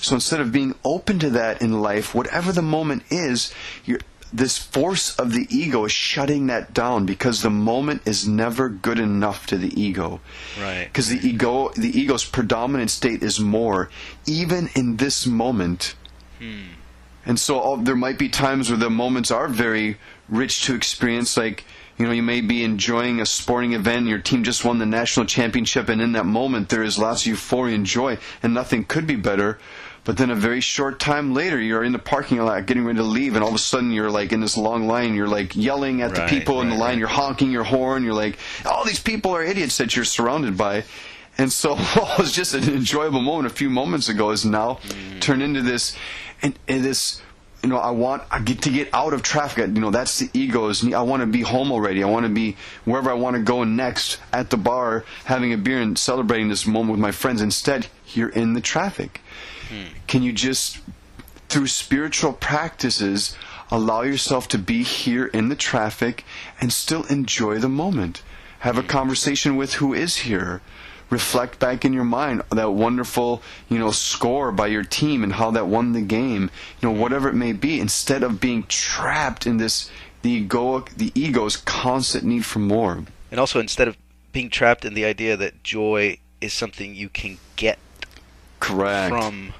So 0.03 0.15
instead 0.15 0.39
of 0.39 0.51
being 0.51 0.75
open 0.83 1.19
to 1.19 1.29
that 1.31 1.62
in 1.62 1.81
life, 1.81 2.13
whatever 2.13 2.51
the 2.51 2.62
moment 2.62 3.03
is, 3.10 3.53
you're, 3.86 4.00
this 4.33 4.57
force 4.57 5.15
of 5.17 5.31
the 5.31 5.48
ego 5.50 5.86
is 5.86 5.91
shutting 5.91 6.48
that 6.48 6.74
down 6.74 7.05
because 7.05 7.41
the 7.41 7.50
moment 7.50 8.01
is 8.05 8.27
never 8.27 8.67
good 8.67 9.00
enough 9.00 9.45
to 9.48 9.57
the 9.57 9.79
ego. 9.79 10.19
Right. 10.60 10.86
Because 10.86 11.10
the 11.10 11.25
ego, 11.25 11.69
the 11.69 11.98
ego's 11.98 12.25
predominant 12.25 12.89
state 12.89 13.22
is 13.22 13.39
more, 13.39 13.89
even 14.25 14.69
in 14.75 14.98
this 14.98 15.25
moment. 15.27 15.95
Hmm. 16.39 16.74
And 17.25 17.39
so 17.39 17.60
all, 17.60 17.77
there 17.77 17.95
might 17.95 18.19
be 18.19 18.27
times 18.27 18.69
where 18.69 18.79
the 18.79 18.89
moments 18.89 19.31
are 19.31 19.48
very 19.48 19.98
rich 20.27 20.65
to 20.65 20.75
experience, 20.75 21.38
like 21.38 21.63
you 21.98 22.07
know, 22.07 22.12
you 22.12 22.24
may 22.24 22.41
be 22.41 22.63
enjoying 22.63 23.22
a 23.22 23.25
sporting 23.25 23.74
event, 23.74 24.00
and 24.00 24.10
your 24.10 24.19
team 24.19 24.43
just 24.43 24.65
won 24.65 24.79
the 24.79 24.86
national 24.86 25.27
championship, 25.27 25.89
and 25.89 26.01
in 26.01 26.13
that 26.13 26.25
moment 26.25 26.69
there 26.69 26.83
is 26.83 26.98
lots 26.98 27.22
of 27.22 27.27
euphoria 27.27 27.75
and 27.75 27.86
joy, 27.86 28.17
and 28.41 28.53
nothing 28.53 28.83
could 28.83 29.05
be 29.05 29.15
better. 29.15 29.60
But 30.05 30.17
then 30.17 30.29
a 30.29 30.36
very 30.36 30.60
short 30.60 31.00
time 31.00 31.33
later, 31.33 31.60
you're 31.60 31.83
in 31.83 31.93
the 31.93 32.00
parking 32.00 32.38
lot 32.39 32.65
getting 32.65 32.86
ready 32.86 32.98
to 32.98 33.03
leave, 33.03 33.36
and 33.36 33.43
all 33.43 33.50
of 33.50 33.55
a 33.55 33.60
sudden 33.60 33.91
you're 33.91 34.12
like 34.12 34.33
in 34.33 34.41
this 34.41 34.57
long 34.57 34.86
line. 34.86 35.15
You're 35.15 35.27
like 35.27 35.55
yelling 35.55 36.01
at 36.01 36.12
Right, 36.12 36.29
the 36.29 36.36
people 36.39 36.62
in 36.62 36.69
the 36.69 36.75
line. 36.75 36.89
right. 36.91 36.98
You're 37.00 37.07
honking 37.07 37.51
your 37.51 37.63
horn. 37.63 38.03
You're 38.03 38.13
like, 38.13 38.38
all 38.65 38.83
these 38.83 39.00
people 39.00 39.31
are 39.31 39.43
idiots 39.43 39.77
that 39.77 39.95
you're 39.95 40.05
surrounded 40.05 40.57
by. 40.57 40.83
And 41.38 41.51
so 41.51 41.75
what 41.95 42.17
was 42.19 42.33
just 42.33 42.53
an 42.53 42.63
enjoyable 42.63 43.22
moment 43.22 43.48
a 43.48 43.55
few 43.55 43.69
moments 43.69 44.10
ago 44.10 44.31
is 44.31 44.45
now 44.45 44.79
mm. 44.83 45.22
turned 45.22 45.41
into 45.41 45.62
this, 45.62 45.95
and, 46.41 46.57
and 46.67 46.83
this 46.83 47.22
you 47.63 47.69
know, 47.69 47.77
I 47.77 47.91
want 47.91 48.24
I 48.29 48.39
get 48.39 48.63
to 48.63 48.69
get 48.69 48.89
out 48.93 49.13
of 49.13 49.24
traffic. 49.24 49.67
You 49.67 49.79
know, 49.79 49.89
that's 49.89 50.19
the 50.19 50.29
ego's. 50.33 50.93
I 50.93 51.01
want 51.01 51.22
to 51.22 51.27
be 51.27 51.41
home 51.41 51.72
already. 51.72 52.03
I 52.03 52.10
want 52.10 52.25
to 52.25 52.31
be 52.31 52.57
wherever 52.83 53.10
I 53.10 53.13
want 53.13 53.38
to 53.38 53.41
go 53.41 53.63
next 53.63 54.19
at 54.33 54.50
the 54.50 54.57
bar, 54.57 55.05
having 55.24 55.53
a 55.53 55.57
beer 55.57 55.79
and 55.79 55.98
celebrating 55.98 56.50
this 56.50 56.67
moment 56.67 56.91
with 56.91 57.00
my 57.00 57.12
friends. 57.12 57.41
Instead, 57.41 57.88
you're 58.07 58.27
in 58.27 58.53
the 58.53 58.60
traffic. 58.60 59.22
Hmm. 59.74 59.94
Can 60.08 60.24
you 60.24 60.32
just, 60.32 60.80
through 61.50 61.68
spiritual 61.68 62.34
practices, 62.34 63.36
allow 63.72 64.03
yourself 64.03 64.48
to 64.50 64.58
be 64.58 64.84
here 64.84 65.25
in 65.27 65.50
the 65.50 65.56
traffic 65.56 66.24
and 66.62 66.72
still 66.72 67.03
enjoy 67.06 67.58
the 67.58 67.70
moment? 67.70 68.22
Have 68.60 68.77
a 68.77 68.82
hmm. 68.82 68.88
conversation 68.88 69.56
with 69.56 69.75
who 69.75 69.94
is 69.94 70.18
here 70.18 70.62
reflect 71.10 71.60
back 71.60 71.86
in 71.86 71.94
your 71.94 72.03
mind 72.03 72.42
that 72.50 72.74
wonderful, 72.74 73.42
you 73.70 73.77
know, 73.77 73.92
score 73.92 74.51
by 74.51 74.68
your 74.68 74.84
team 74.84 75.24
and 75.24 75.34
how 75.34 75.51
that 75.51 75.68
won 75.68 75.94
the 75.94 76.01
game, 76.01 76.50
you 76.82 76.89
know, 76.89 77.00
whatever 77.00 77.30
it 77.30 77.36
may 77.36 77.53
be, 77.53 77.80
instead 77.80 78.24
of 78.24 78.39
being 78.39 78.63
trapped 78.63 79.46
in 79.46 79.58
this 79.58 79.89
the 80.24 80.48
egoic, 80.48 80.96
the 80.96 81.12
ego's 81.15 81.58
constant 81.58 82.24
need 82.24 82.46
for 82.46 82.60
more. 82.60 83.03
And 83.30 83.39
also, 83.39 83.60
instead 83.60 83.88
of 83.88 83.98
being 84.32 84.50
trapped 84.50 84.86
in 84.86 84.94
the 84.94 85.06
idea 85.06 85.38
that 85.38 85.63
joy 85.63 86.18
is 86.42 86.53
something 86.53 86.96
you 86.96 87.10
can 87.10 87.38
get 87.56 87.77
correct 88.60 89.13
from 89.13 89.53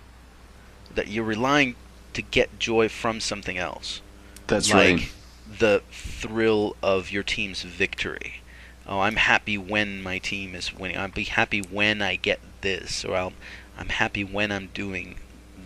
that 0.95 1.07
you're 1.07 1.23
relying 1.23 1.75
to 2.13 2.21
get 2.21 2.59
joy 2.59 2.89
from 2.89 3.19
something 3.19 3.57
else. 3.57 4.01
That's 4.47 4.71
like 4.71 4.97
right. 4.97 5.12
The 5.59 5.81
thrill 5.91 6.75
of 6.81 7.12
your 7.12 7.23
team's 7.23 7.63
victory 7.63 8.43
oh, 8.88 9.01
I'm 9.01 9.15
happy 9.15 9.57
when 9.57 10.01
my 10.01 10.17
team 10.17 10.55
is 10.55 10.73
winning. 10.73 10.97
I'll 10.97 11.07
be 11.07 11.23
happy 11.23 11.62
when 11.62 12.01
I 12.01 12.15
get 12.15 12.39
this, 12.62 13.05
or 13.05 13.15
I'll, 13.15 13.33
I'm 13.77 13.89
happy 13.89 14.23
when 14.23 14.51
I'm 14.51 14.69
doing 14.73 15.17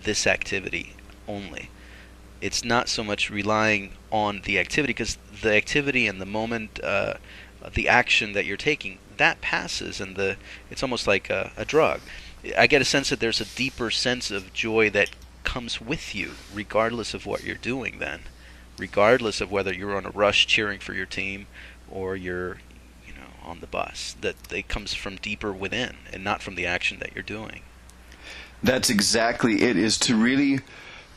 this 0.03 0.27
activity 0.27 0.95
only. 1.27 1.69
It's 2.39 2.63
not 2.63 2.87
so 2.87 3.03
much 3.03 3.29
relying 3.29 3.93
on 4.11 4.41
the 4.45 4.59
activity 4.59 4.93
because 4.93 5.17
the 5.41 5.55
activity 5.55 6.07
and 6.07 6.21
the 6.21 6.25
moment, 6.25 6.79
uh, 6.83 7.15
the 7.73 7.87
action 7.87 8.33
that 8.33 8.45
you're 8.45 8.57
taking, 8.57 8.99
that 9.17 9.41
passes, 9.41 9.99
and 9.99 10.15
the 10.15 10.37
it's 10.69 10.83
almost 10.83 11.07
like 11.07 11.29
a, 11.29 11.51
a 11.57 11.65
drug. 11.65 12.01
I 12.55 12.67
get 12.67 12.81
a 12.81 12.85
sense 12.85 13.09
that 13.09 13.19
there's 13.19 13.41
a 13.41 13.45
deeper 13.45 13.89
sense 13.91 14.31
of 14.31 14.53
joy 14.53 14.89
that 14.91 15.09
comes 15.43 15.81
with 15.81 16.13
you, 16.13 16.31
regardless 16.53 17.13
of 17.13 17.25
what 17.25 17.43
you're 17.43 17.55
doing. 17.55 17.99
Then, 17.99 18.21
regardless 18.77 19.41
of 19.41 19.51
whether 19.51 19.73
you're 19.73 19.95
on 19.95 20.05
a 20.05 20.11
rush 20.11 20.45
cheering 20.47 20.79
for 20.79 20.93
your 20.93 21.05
team 21.05 21.47
or 21.89 22.15
you're 22.15 22.57
you 23.05 23.13
know, 23.13 23.29
on 23.43 23.59
the 23.59 23.67
bus. 23.67 24.15
That 24.21 24.35
it 24.51 24.67
comes 24.67 24.93
from 24.93 25.15
deeper 25.17 25.51
within 25.51 25.97
and 26.13 26.23
not 26.23 26.41
from 26.41 26.55
the 26.55 26.65
action 26.65 26.99
that 26.99 27.13
you're 27.15 27.23
doing. 27.23 27.61
That's 28.61 28.89
exactly 28.89 29.63
it. 29.63 29.77
Is 29.77 29.97
to 29.99 30.15
really 30.15 30.59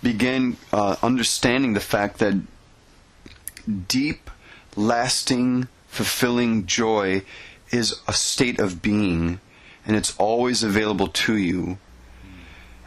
begin 0.03 0.57
uh, 0.73 0.97
understanding 1.03 1.75
the 1.75 1.81
fact 1.81 2.19
that 2.19 2.35
deep, 3.89 4.31
lasting, 4.77 5.69
fulfilling 5.89 6.67
joy 6.67 7.23
is 7.71 8.01
a 8.07 8.13
state 8.13 8.59
of 8.59 8.83
being, 8.83 9.41
and 9.91 9.97
it's 9.97 10.17
always 10.19 10.63
available 10.63 11.09
to 11.09 11.37
you. 11.37 11.77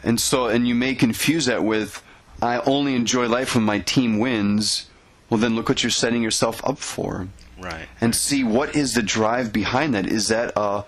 And 0.04 0.22
so, 0.22 0.48
and 0.48 0.66
you 0.66 0.74
may 0.74 0.96
confuse 0.96 1.48
that 1.48 1.62
with, 1.62 2.02
I 2.42 2.60
only 2.60 2.96
enjoy 2.96 3.28
life 3.28 3.56
when 3.56 3.66
my 3.66 3.80
team 3.80 4.20
wins. 4.20 4.90
Well, 5.30 5.38
then 5.38 5.54
look 5.54 5.68
what 5.68 5.84
you're 5.84 5.90
setting 5.90 6.24
yourself 6.24 6.66
up 6.66 6.78
for. 6.78 7.28
Right. 7.60 7.90
And 8.00 8.16
see 8.16 8.46
what 8.46 8.78
is 8.78 8.94
the 8.94 9.02
drive 9.02 9.52
behind 9.52 9.96
that. 9.96 10.08
Is 10.08 10.30
that 10.30 10.54
a, 10.56 10.86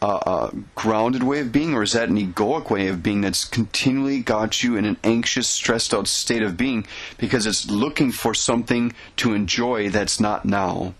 a, 0.00 0.06
a, 0.06 0.54
grounded 0.74 1.22
way 1.22 1.40
of 1.40 1.52
being, 1.52 1.74
or 1.74 1.82
is 1.82 1.92
that 1.92 2.08
an 2.08 2.16
egoic 2.16 2.70
way 2.70 2.88
of 2.88 3.02
being 3.02 3.20
that's 3.20 3.44
continually 3.44 4.20
got 4.20 4.62
you 4.62 4.74
in 4.74 4.86
an 4.86 4.96
anxious, 5.04 5.50
stressed 5.50 5.92
out 5.92 6.08
state 6.08 6.42
of 6.42 6.56
being 6.56 6.86
because 7.18 7.44
it's 7.44 7.70
looking 7.70 8.10
for 8.10 8.32
something 8.32 8.94
to 9.16 9.34
enjoy 9.34 9.90
that's 9.90 10.18
not 10.18 10.46
now? 10.46 10.94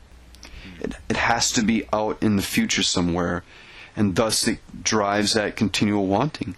It, 0.78 0.92
it 1.08 1.16
has 1.16 1.52
to 1.52 1.62
be 1.62 1.86
out 1.90 2.22
in 2.22 2.36
the 2.36 2.42
future 2.42 2.82
somewhere, 2.82 3.44
and 3.98 4.14
thus 4.14 4.46
it 4.46 4.60
drives 4.84 5.34
that 5.34 5.56
continual 5.56 6.06
wanting. 6.06 6.54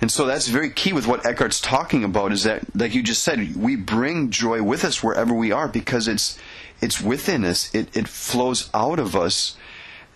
And 0.00 0.10
so 0.10 0.24
that's 0.24 0.48
very 0.48 0.70
key 0.70 0.94
with 0.94 1.06
what 1.06 1.26
Eckhart's 1.26 1.60
talking 1.60 2.02
about 2.02 2.32
is 2.32 2.44
that, 2.44 2.74
like 2.74 2.94
you 2.94 3.02
just 3.02 3.22
said, 3.22 3.54
we 3.56 3.76
bring 3.76 4.30
joy 4.30 4.62
with 4.62 4.84
us 4.84 5.02
wherever 5.02 5.34
we 5.34 5.52
are 5.52 5.68
because 5.68 6.08
it's 6.08 6.38
it's 6.80 7.00
within 7.00 7.44
us. 7.44 7.74
It, 7.74 7.94
it 7.94 8.08
flows 8.08 8.70
out 8.72 8.98
of 8.98 9.14
us. 9.14 9.56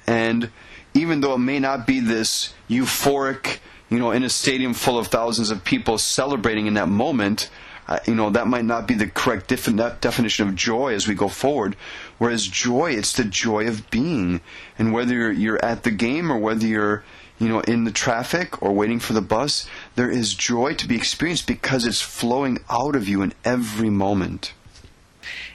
And 0.07 0.50
even 0.95 1.21
though 1.21 1.35
it 1.35 1.38
may 1.38 1.59
not 1.59 1.87
be 1.87 2.00
this 2.00 2.55
euphoric, 2.71 3.59
you 3.91 3.99
know, 3.99 4.12
in 4.12 4.23
a 4.23 4.31
stadium 4.31 4.73
full 4.73 4.99
of 4.99 5.09
thousands 5.09 5.50
of 5.50 5.64
people 5.64 5.99
celebrating 5.99 6.67
in 6.67 6.75
that 6.75 6.88
moment, 6.88 7.50
Uh, 7.93 7.99
you 8.07 8.15
know, 8.15 8.31
that 8.31 8.47
might 8.47 8.65
not 8.65 8.89
be 8.89 8.95
the 8.95 9.07
correct 9.07 9.49
defi- 9.49 9.77
definition 10.01 10.49
of 10.49 10.55
joy 10.55 10.95
as 10.95 11.07
we 11.07 11.15
go 11.15 11.29
forward. 11.29 11.77
Whereas 12.17 12.47
joy, 12.49 12.93
it's 12.93 13.13
the 13.13 13.25
joy 13.25 13.69
of 13.69 13.91
being. 13.91 14.41
And 14.79 14.95
whether 14.95 15.13
you're, 15.13 15.33
you're 15.33 15.63
at 15.63 15.83
the 15.83 15.91
game 15.91 16.33
or 16.33 16.39
whether 16.39 16.67
you're, 16.67 17.05
you 17.39 17.51
know, 17.51 17.61
in 17.61 17.85
the 17.85 17.93
traffic 17.93 18.63
or 18.63 18.73
waiting 18.73 18.99
for 18.99 19.13
the 19.13 19.21
bus, 19.21 19.69
there 19.95 20.11
is 20.11 20.33
joy 20.33 20.73
to 20.73 20.89
be 20.89 20.97
experienced 20.97 21.47
because 21.47 21.85
it's 21.85 22.01
flowing 22.01 22.61
out 22.71 22.97
of 22.97 23.07
you 23.09 23.21
in 23.21 23.35
every 23.45 23.91
moment. 23.91 24.55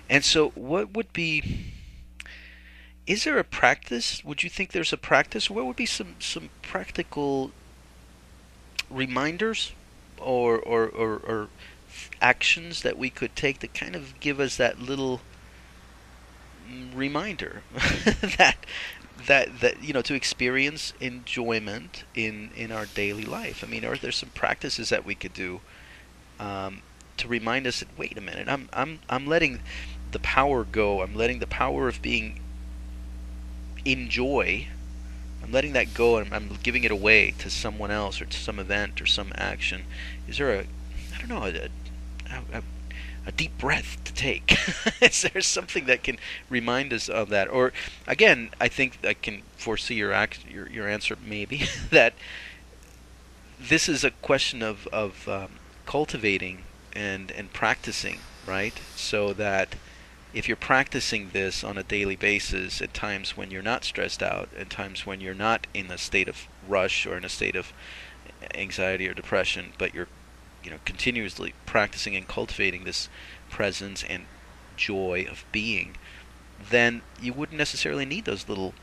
And 0.08 0.24
so, 0.24 0.50
what 0.50 0.94
would 0.94 1.12
be? 1.14 1.74
Is 3.08 3.24
there 3.24 3.40
a 3.40 3.44
practice? 3.44 4.24
Would 4.24 4.44
you 4.44 4.50
think 4.52 4.74
there's 4.74 4.94
a 4.94 4.98
practice? 4.98 5.50
What 5.50 5.66
would 5.66 5.76
be 5.76 5.88
some 5.88 6.18
some 6.20 6.50
practical 6.62 7.52
reminders, 8.92 9.72
or 10.20 10.60
or 10.60 10.88
or, 10.88 11.14
or 11.16 11.50
actions 12.22 12.82
that 12.82 12.98
we 12.98 13.10
could 13.10 13.36
take 13.36 13.60
to 13.60 13.68
kind 13.68 13.96
of 13.96 14.20
give 14.20 14.40
us 14.40 14.58
that 14.58 14.80
little 14.80 15.22
reminder 16.94 17.62
that 18.38 18.58
that 19.26 19.62
that 19.62 19.84
you 19.84 19.94
know 19.94 20.02
to 20.02 20.14
experience 20.14 20.94
enjoyment 21.00 22.04
in 22.14 22.52
in 22.56 22.72
our 22.72 22.86
daily 22.86 23.24
life. 23.24 23.64
I 23.64 23.68
mean, 23.68 23.86
are 23.86 23.98
there 23.98 24.12
some 24.12 24.30
practices 24.30 24.90
that 24.90 25.06
we 25.06 25.16
could 25.16 25.34
do 25.34 25.62
um, 26.40 26.82
to 27.18 27.28
remind 27.28 27.68
us 27.68 27.80
that 27.80 27.90
wait 27.98 28.18
a 28.18 28.22
minute, 28.22 28.48
I'm 28.48 28.70
I'm 28.74 29.00
I'm 29.10 29.26
letting 29.28 29.60
the 30.12 30.20
power 30.20 30.64
go. 30.64 31.02
I'm 31.02 31.16
letting 31.16 31.40
the 31.40 31.48
power 31.48 31.88
of 31.88 32.02
being 32.02 32.40
in 33.86 34.10
joy. 34.10 34.68
I'm 35.44 35.52
letting 35.52 35.74
that 35.74 35.94
go 35.94 36.18
and 36.18 36.34
I'm 36.34 36.58
giving 36.64 36.84
it 36.84 36.92
away 36.92 37.32
to 37.40 37.50
someone 37.50 37.92
else 37.92 38.20
or 38.22 38.26
to 38.26 38.38
some 38.38 38.60
event 38.60 39.02
or 39.02 39.06
some 39.06 39.32
action. 39.36 39.84
Is 40.28 40.38
there 40.38 40.52
a, 40.52 40.60
I 41.16 41.20
don't 41.20 41.30
know, 41.30 41.46
a, 41.46 41.70
a, 42.54 42.64
a 43.26 43.32
deep 43.32 43.58
breath 43.58 44.04
to 44.06 44.14
take? 44.14 44.58
Is 45.02 45.22
there 45.22 45.42
something 45.42 45.86
that 45.86 46.04
can 46.04 46.18
remind 46.50 46.94
us 46.94 47.10
of 47.10 47.30
that? 47.30 47.50
Or 47.50 47.74
again, 48.08 48.50
I 48.60 48.68
think 48.68 49.00
I 49.06 49.14
can 49.14 49.44
foresee 49.58 49.96
your 49.96 50.14
act, 50.14 50.46
your 50.50 50.68
your 50.70 50.88
answer 50.88 51.18
maybe 51.26 51.64
that 51.92 52.14
this 53.60 53.90
is 53.90 54.04
a 54.04 54.12
question 54.12 54.62
of 54.62 54.88
of 54.88 55.28
um, 55.28 55.52
cultivating 55.86 56.64
and 56.94 57.32
and 57.32 57.52
practicing, 57.54 58.20
right? 58.46 58.80
So 58.96 59.34
that 59.34 59.76
if 60.34 60.48
you're 60.48 60.58
practicing 60.58 61.30
this 61.30 61.64
on 61.64 61.78
a 61.78 61.84
daily 61.84 62.16
basis 62.16 62.82
at 62.82 62.94
times 62.94 63.38
when 63.38 63.50
you're 63.50 63.62
not 63.62 63.84
stressed 63.84 64.22
out, 64.22 64.50
at 64.58 64.70
times 64.70 65.06
when 65.06 65.22
you're 65.22 65.34
not 65.34 65.68
in 65.74 65.90
a 65.90 65.98
state 65.98 66.28
of 66.28 66.48
rush 66.68 67.06
or 67.06 67.18
in 67.18 67.26
a 67.26 67.30
state 67.30 67.56
of 67.56 67.74
anxiety 68.54 69.08
or 69.08 69.14
depression, 69.14 69.74
but 69.78 69.94
you're 69.94 70.08
you 70.64 70.72
know 70.72 70.78
continuously 70.86 71.54
practicing 71.66 72.16
and 72.16 72.28
cultivating 72.28 72.84
this 72.84 73.10
presence 73.50 74.04
and 74.04 74.24
joy 74.76 75.26
of 75.30 75.46
being, 75.52 75.96
then 76.70 77.02
you 77.22 77.34
wouldn't 77.34 77.58
necessarily 77.58 78.06
need 78.06 78.26
those 78.26 78.48
little 78.48 78.74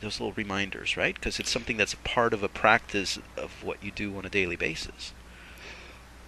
those 0.00 0.20
little 0.20 0.32
reminders, 0.32 0.96
right? 0.96 1.14
Because 1.14 1.40
it's 1.40 1.50
something 1.50 1.76
that's 1.76 1.94
a 1.94 1.98
part 1.98 2.34
of 2.34 2.42
a 2.42 2.48
practice 2.48 3.18
of 3.36 3.62
what 3.62 3.82
you 3.82 3.90
do 3.90 4.16
on 4.16 4.24
a 4.24 4.28
daily 4.28 4.56
basis. 4.56 5.12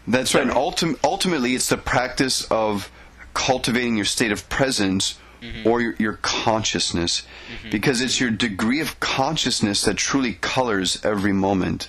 That's 0.06 0.34
right. 0.34 0.46
Ultim- 0.46 0.98
ultimately, 1.04 1.54
it's 1.54 1.68
the 1.68 1.76
practice 1.76 2.44
of 2.50 2.90
cultivating 3.34 3.96
your 3.96 4.04
state 4.04 4.32
of 4.32 4.48
presence 4.48 5.18
mm-hmm. 5.42 5.68
or 5.68 5.80
your, 5.80 5.94
your 5.98 6.14
consciousness 6.22 7.22
mm-hmm. 7.22 7.70
because 7.70 8.00
it's 8.00 8.20
your 8.20 8.30
degree 8.30 8.80
of 8.80 8.98
consciousness 9.00 9.82
that 9.82 9.96
truly 9.96 10.34
colors 10.34 11.04
every 11.04 11.32
moment. 11.32 11.88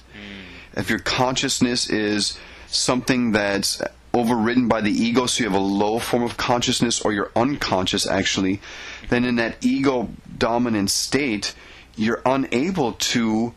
If 0.78 0.90
your 0.90 1.00
consciousness 1.00 1.90
is 1.90 2.38
something 2.68 3.34
that's 3.34 3.82
overridden 4.14 4.70
by 4.70 4.80
the 4.80 4.92
ego, 4.92 5.26
so 5.26 5.44
you 5.44 5.50
have 5.50 5.60
a 5.60 5.64
low 5.64 6.00
form 6.00 6.24
of 6.24 6.38
consciousness 6.38 7.02
or 7.02 7.12
you're 7.12 7.32
unconscious 7.36 8.08
actually, 8.08 8.62
then 9.10 9.26
in 9.26 9.36
that 9.36 9.58
ego 9.66 10.10
dominant 10.38 10.90
state, 10.92 11.54
you're 11.98 12.22
unable 12.26 12.94
to 12.94 13.54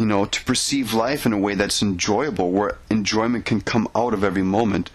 you 0.00 0.06
know, 0.06 0.24
to 0.24 0.42
perceive 0.44 0.94
life 0.94 1.26
in 1.26 1.34
a 1.34 1.38
way 1.38 1.54
that's 1.54 1.82
enjoyable, 1.82 2.50
where 2.50 2.78
enjoyment 2.88 3.44
can 3.44 3.60
come 3.60 3.86
out 3.94 4.14
of 4.14 4.24
every 4.24 4.42
moment. 4.42 4.90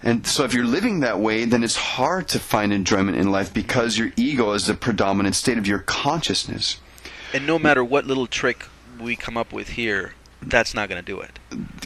And 0.00 0.24
so 0.24 0.44
if 0.44 0.54
you're 0.54 0.64
living 0.64 1.00
that 1.00 1.18
way, 1.18 1.44
then 1.44 1.64
it's 1.64 1.74
hard 1.74 2.28
to 2.28 2.38
find 2.38 2.72
enjoyment 2.72 3.16
in 3.16 3.32
life 3.32 3.52
because 3.52 3.98
your 3.98 4.12
ego 4.14 4.52
is 4.52 4.68
the 4.68 4.74
predominant 4.74 5.34
state 5.34 5.58
of 5.58 5.66
your 5.66 5.80
consciousness. 5.80 6.78
And 7.34 7.48
no 7.48 7.58
matter 7.58 7.82
what 7.82 8.06
little 8.06 8.28
trick 8.28 8.66
we 9.00 9.16
come 9.16 9.36
up 9.36 9.52
with 9.52 9.70
here, 9.70 10.14
that's 10.42 10.74
not 10.74 10.88
going 10.88 11.02
to 11.02 11.06
do 11.06 11.20
it. 11.20 11.38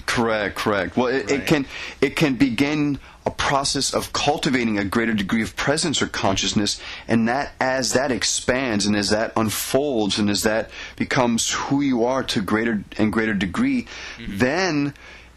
Correct, 0.06 0.56
correct. 0.56 0.96
Well, 0.96 1.06
it, 1.06 1.30
Right. 1.30 1.40
it 1.40 1.46
can 1.46 1.66
it 2.00 2.16
can 2.16 2.34
begin 2.34 2.98
a 3.24 3.30
process 3.30 3.94
of 3.94 4.12
cultivating 4.12 4.78
a 4.78 4.84
greater 4.84 5.14
degree 5.14 5.42
of 5.42 5.56
presence 5.56 6.02
or 6.02 6.06
consciousness, 6.06 6.80
and 7.08 7.28
that 7.28 7.52
as 7.60 7.92
that 7.92 8.10
expands 8.10 8.84
and 8.84 8.96
as 8.96 9.10
that 9.10 9.32
unfolds 9.36 10.18
and 10.18 10.28
as 10.28 10.42
that 10.42 10.70
becomes 10.96 11.50
who 11.52 11.80
you 11.80 12.04
are 12.04 12.22
to 12.24 12.42
greater 12.42 12.84
and 12.98 13.12
greater 13.12 13.34
degree, 13.34 13.86
mm-hmm. 14.18 14.38
then 14.38 14.94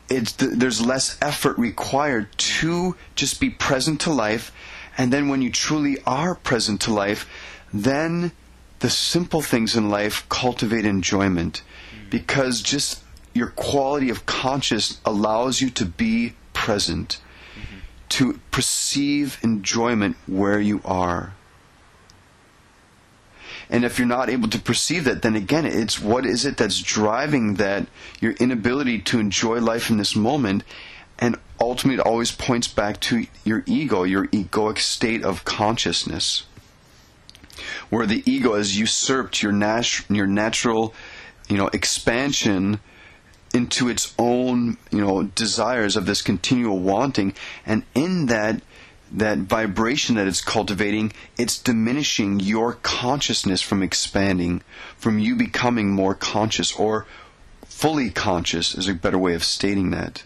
it's 0.09 0.33
th- 0.33 0.51
there's 0.55 0.85
less 0.85 1.17
effort 1.21 1.57
required 1.57 2.27
to 2.37 2.95
just 3.15 3.39
be 3.39 3.49
present 3.49 4.01
to 4.01 4.11
life, 4.11 4.51
and 4.97 5.13
then 5.13 5.29
when 5.29 5.41
you 5.41 5.51
truly 5.51 5.97
are 6.05 6.35
present 6.35 6.81
to 6.81 6.91
life, 6.93 7.29
then 7.73 8.31
the 8.79 8.89
simple 8.89 9.41
things 9.41 9.75
in 9.75 9.89
life 9.89 10.27
cultivate 10.27 10.85
enjoyment 10.85 11.61
mm-hmm. 11.95 12.09
because 12.09 12.61
just 12.61 13.04
your 13.35 13.47
quality 13.47 14.09
of 14.09 14.25
conscious 14.25 14.99
allows 15.05 15.61
you 15.61 15.69
to 15.69 15.85
be 15.85 16.33
present 16.53 17.19
to 18.07 18.39
perceive 18.49 19.37
enjoyment 19.43 20.15
where 20.25 20.59
you 20.59 20.81
are. 20.85 21.33
And 23.69 23.83
if 23.83 23.99
you're 23.99 24.07
not 24.07 24.29
able 24.29 24.47
to 24.49 24.59
perceive 24.59 25.03
that 25.03 25.21
then 25.21 25.35
again 25.35 25.65
it's 25.65 25.99
what 25.99 26.25
is 26.25 26.45
it 26.45 26.55
that's 26.55 26.81
driving 26.81 27.55
that 27.55 27.87
your 28.21 28.31
inability 28.33 28.99
to 28.99 29.19
enjoy 29.19 29.59
life 29.59 29.89
in 29.89 29.97
this 29.97 30.15
moment 30.15 30.63
and 31.19 31.37
ultimately 31.59 31.99
it 31.99 32.05
always 32.05 32.31
points 32.31 32.67
back 32.67 32.99
to 33.01 33.25
your 33.43 33.63
ego 33.65 34.03
your 34.03 34.27
egoic 34.27 34.77
state 34.77 35.23
of 35.23 35.43
consciousness 35.45 36.45
where 37.89 38.05
the 38.05 38.21
ego 38.25 38.55
has 38.55 38.77
usurped 38.77 39.41
your 39.41 39.51
nat- 39.51 40.05
your 40.09 40.27
natural 40.27 40.93
you 41.49 41.57
know 41.57 41.67
expansion 41.69 42.79
into 43.55 43.89
its 43.89 44.13
own 44.19 44.77
you 44.91 45.01
know 45.01 45.23
desires 45.23 45.95
of 45.95 46.05
this 46.05 46.21
continual 46.21 46.79
wanting 46.79 47.33
and 47.65 47.83
in 47.93 48.25
that 48.27 48.61
that 49.11 49.37
vibration 49.37 50.15
that 50.15 50.27
it's 50.27 50.41
cultivating 50.41 51.11
it's 51.37 51.57
diminishing 51.57 52.39
your 52.39 52.73
consciousness 52.73 53.61
from 53.61 53.81
expanding 53.81 54.61
from 54.97 55.19
you 55.19 55.35
becoming 55.35 55.89
more 55.89 56.13
conscious 56.13 56.75
or 56.75 57.05
fully 57.65 58.09
conscious 58.09 58.75
is 58.75 58.87
a 58.87 58.93
better 58.93 59.17
way 59.17 59.33
of 59.33 59.43
stating 59.43 59.91
that 59.91 60.23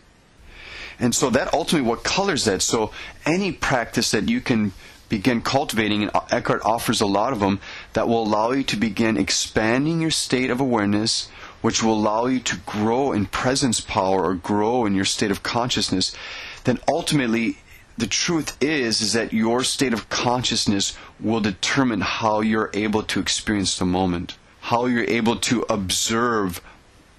and 0.99 1.15
so 1.15 1.29
that 1.29 1.53
ultimately 1.53 1.87
what 1.87 2.03
colors 2.03 2.45
that. 2.45 2.61
So 2.61 2.91
any 3.25 3.51
practice 3.51 4.11
that 4.11 4.27
you 4.27 4.41
can 4.41 4.73
begin 5.07 5.41
cultivating, 5.41 6.03
and 6.03 6.11
Eckhart 6.29 6.61
offers 6.63 7.01
a 7.01 7.05
lot 7.05 7.33
of 7.33 7.39
them, 7.39 7.59
that 7.93 8.07
will 8.07 8.21
allow 8.21 8.51
you 8.51 8.63
to 8.65 8.77
begin 8.77 9.17
expanding 9.17 10.01
your 10.01 10.11
state 10.11 10.51
of 10.51 10.59
awareness, 10.59 11.29
which 11.61 11.83
will 11.83 11.93
allow 11.93 12.25
you 12.25 12.39
to 12.39 12.57
grow 12.65 13.11
in 13.11 13.25
presence 13.25 13.79
power 13.81 14.23
or 14.23 14.33
grow 14.35 14.85
in 14.85 14.95
your 14.95 15.05
state 15.05 15.31
of 15.31 15.43
consciousness, 15.43 16.15
then 16.63 16.79
ultimately 16.87 17.57
the 17.97 18.07
truth 18.07 18.55
is 18.61 19.01
is 19.01 19.13
that 19.13 19.33
your 19.33 19.63
state 19.63 19.91
of 19.91 20.07
consciousness 20.09 20.97
will 21.19 21.41
determine 21.41 22.01
how 22.01 22.39
you're 22.39 22.71
able 22.73 23.03
to 23.03 23.19
experience 23.19 23.77
the 23.77 23.85
moment, 23.85 24.37
how 24.61 24.85
you're 24.85 25.03
able 25.03 25.35
to 25.35 25.65
observe 25.69 26.61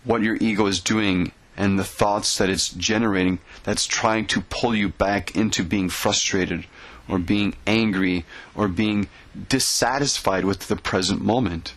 what 0.04 0.22
your 0.22 0.36
ego 0.40 0.66
is 0.66 0.80
doing 0.80 1.32
and 1.56 1.78
the 1.78 1.84
thoughts 1.84 2.38
that 2.38 2.48
it's 2.48 2.70
generating 2.70 3.38
that's 3.64 3.84
trying 3.84 4.26
to 4.26 4.40
pull 4.40 4.74
you 4.74 4.88
back 4.88 5.36
into 5.36 5.62
being 5.62 5.90
frustrated 5.90 6.64
or 7.06 7.18
being 7.18 7.54
angry 7.66 8.24
or 8.54 8.66
being 8.66 9.08
dissatisfied 9.48 10.44
with 10.44 10.68
the 10.68 10.76
present 10.76 11.20
moment. 11.20 11.74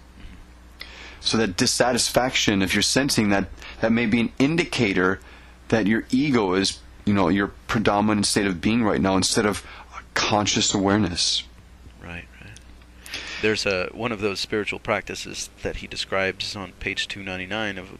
So 1.23 1.37
that 1.37 1.55
dissatisfaction, 1.55 2.61
if 2.61 2.75
you're 2.75 2.81
sensing 2.81 3.29
that, 3.29 3.47
that 3.79 3.93
may 3.93 4.05
be 4.05 4.19
an 4.19 4.33
indicator 4.39 5.21
that 5.69 5.87
your 5.87 6.03
ego 6.11 6.53
is, 6.53 6.79
you 7.05 7.13
know, 7.13 7.29
your 7.29 7.47
predominant 7.67 8.25
state 8.25 8.45
of 8.45 8.59
being 8.59 8.83
right 8.83 8.99
now 8.99 9.15
instead 9.15 9.45
of 9.45 9.65
conscious 10.15 10.73
awareness. 10.73 11.43
Right, 12.01 12.25
right. 12.41 12.59
There's 13.41 13.65
a 13.65 13.87
one 13.93 14.11
of 14.11 14.19
those 14.19 14.41
spiritual 14.41 14.79
practices 14.79 15.49
that 15.61 15.77
he 15.77 15.87
describes 15.87 16.57
on 16.57 16.73
page 16.73 17.07
299 17.07 17.77
of 17.77 17.97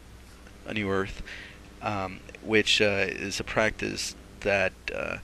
A 0.66 0.74
New 0.74 0.90
Earth, 0.90 1.22
um, 1.80 2.20
which 2.42 2.82
uh, 2.82 3.06
is 3.08 3.40
a 3.40 3.44
practice 3.44 4.14
that 4.40 4.74
uh, 4.94 5.16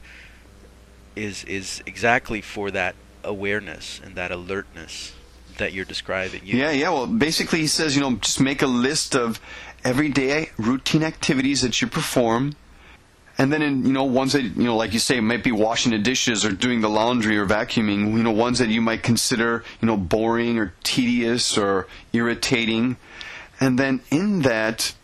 is 1.14 1.44
is 1.44 1.82
exactly 1.84 2.40
for 2.40 2.70
that 2.70 2.94
awareness 3.22 4.00
and 4.02 4.14
that 4.14 4.30
alertness 4.30 5.12
that 5.60 5.72
you're 5.72 5.84
describing. 5.84 6.42
You, 6.44 6.58
Yeah, 6.58 6.72
yeah. 6.72 6.90
Well, 6.90 7.06
basically, 7.06 7.60
he 7.60 7.66
says, 7.66 7.94
you 7.94 8.02
know, 8.02 8.16
just 8.16 8.40
make 8.40 8.60
a 8.60 8.66
list 8.66 9.14
of 9.14 9.40
everyday 9.84 10.50
routine 10.58 11.02
activities 11.02 11.62
that 11.62 11.80
you 11.80 11.86
perform, 11.86 12.56
and 13.38 13.52
then 13.52 13.62
in 13.62 13.86
you 13.86 13.92
know 13.92 14.04
ones 14.04 14.32
that 14.32 14.42
you 14.42 14.64
know, 14.64 14.76
like 14.76 14.92
you 14.92 14.98
say, 14.98 15.20
might 15.20 15.44
be 15.44 15.52
washing 15.52 15.92
the 15.92 15.98
dishes 15.98 16.44
or 16.44 16.50
doing 16.50 16.80
the 16.80 16.88
laundry 16.88 17.38
or 17.38 17.46
vacuuming. 17.46 18.12
You 18.12 18.22
know, 18.22 18.32
ones 18.32 18.58
that 18.58 18.68
you 18.68 18.80
might 18.80 19.02
consider 19.02 19.64
you 19.80 19.86
know 19.86 19.96
boring 19.96 20.58
or 20.58 20.74
tedious 20.82 21.56
or 21.56 21.86
irritating, 22.12 22.96
and 23.60 23.78
then 23.78 24.00
in 24.10 24.42
that, 24.42 24.94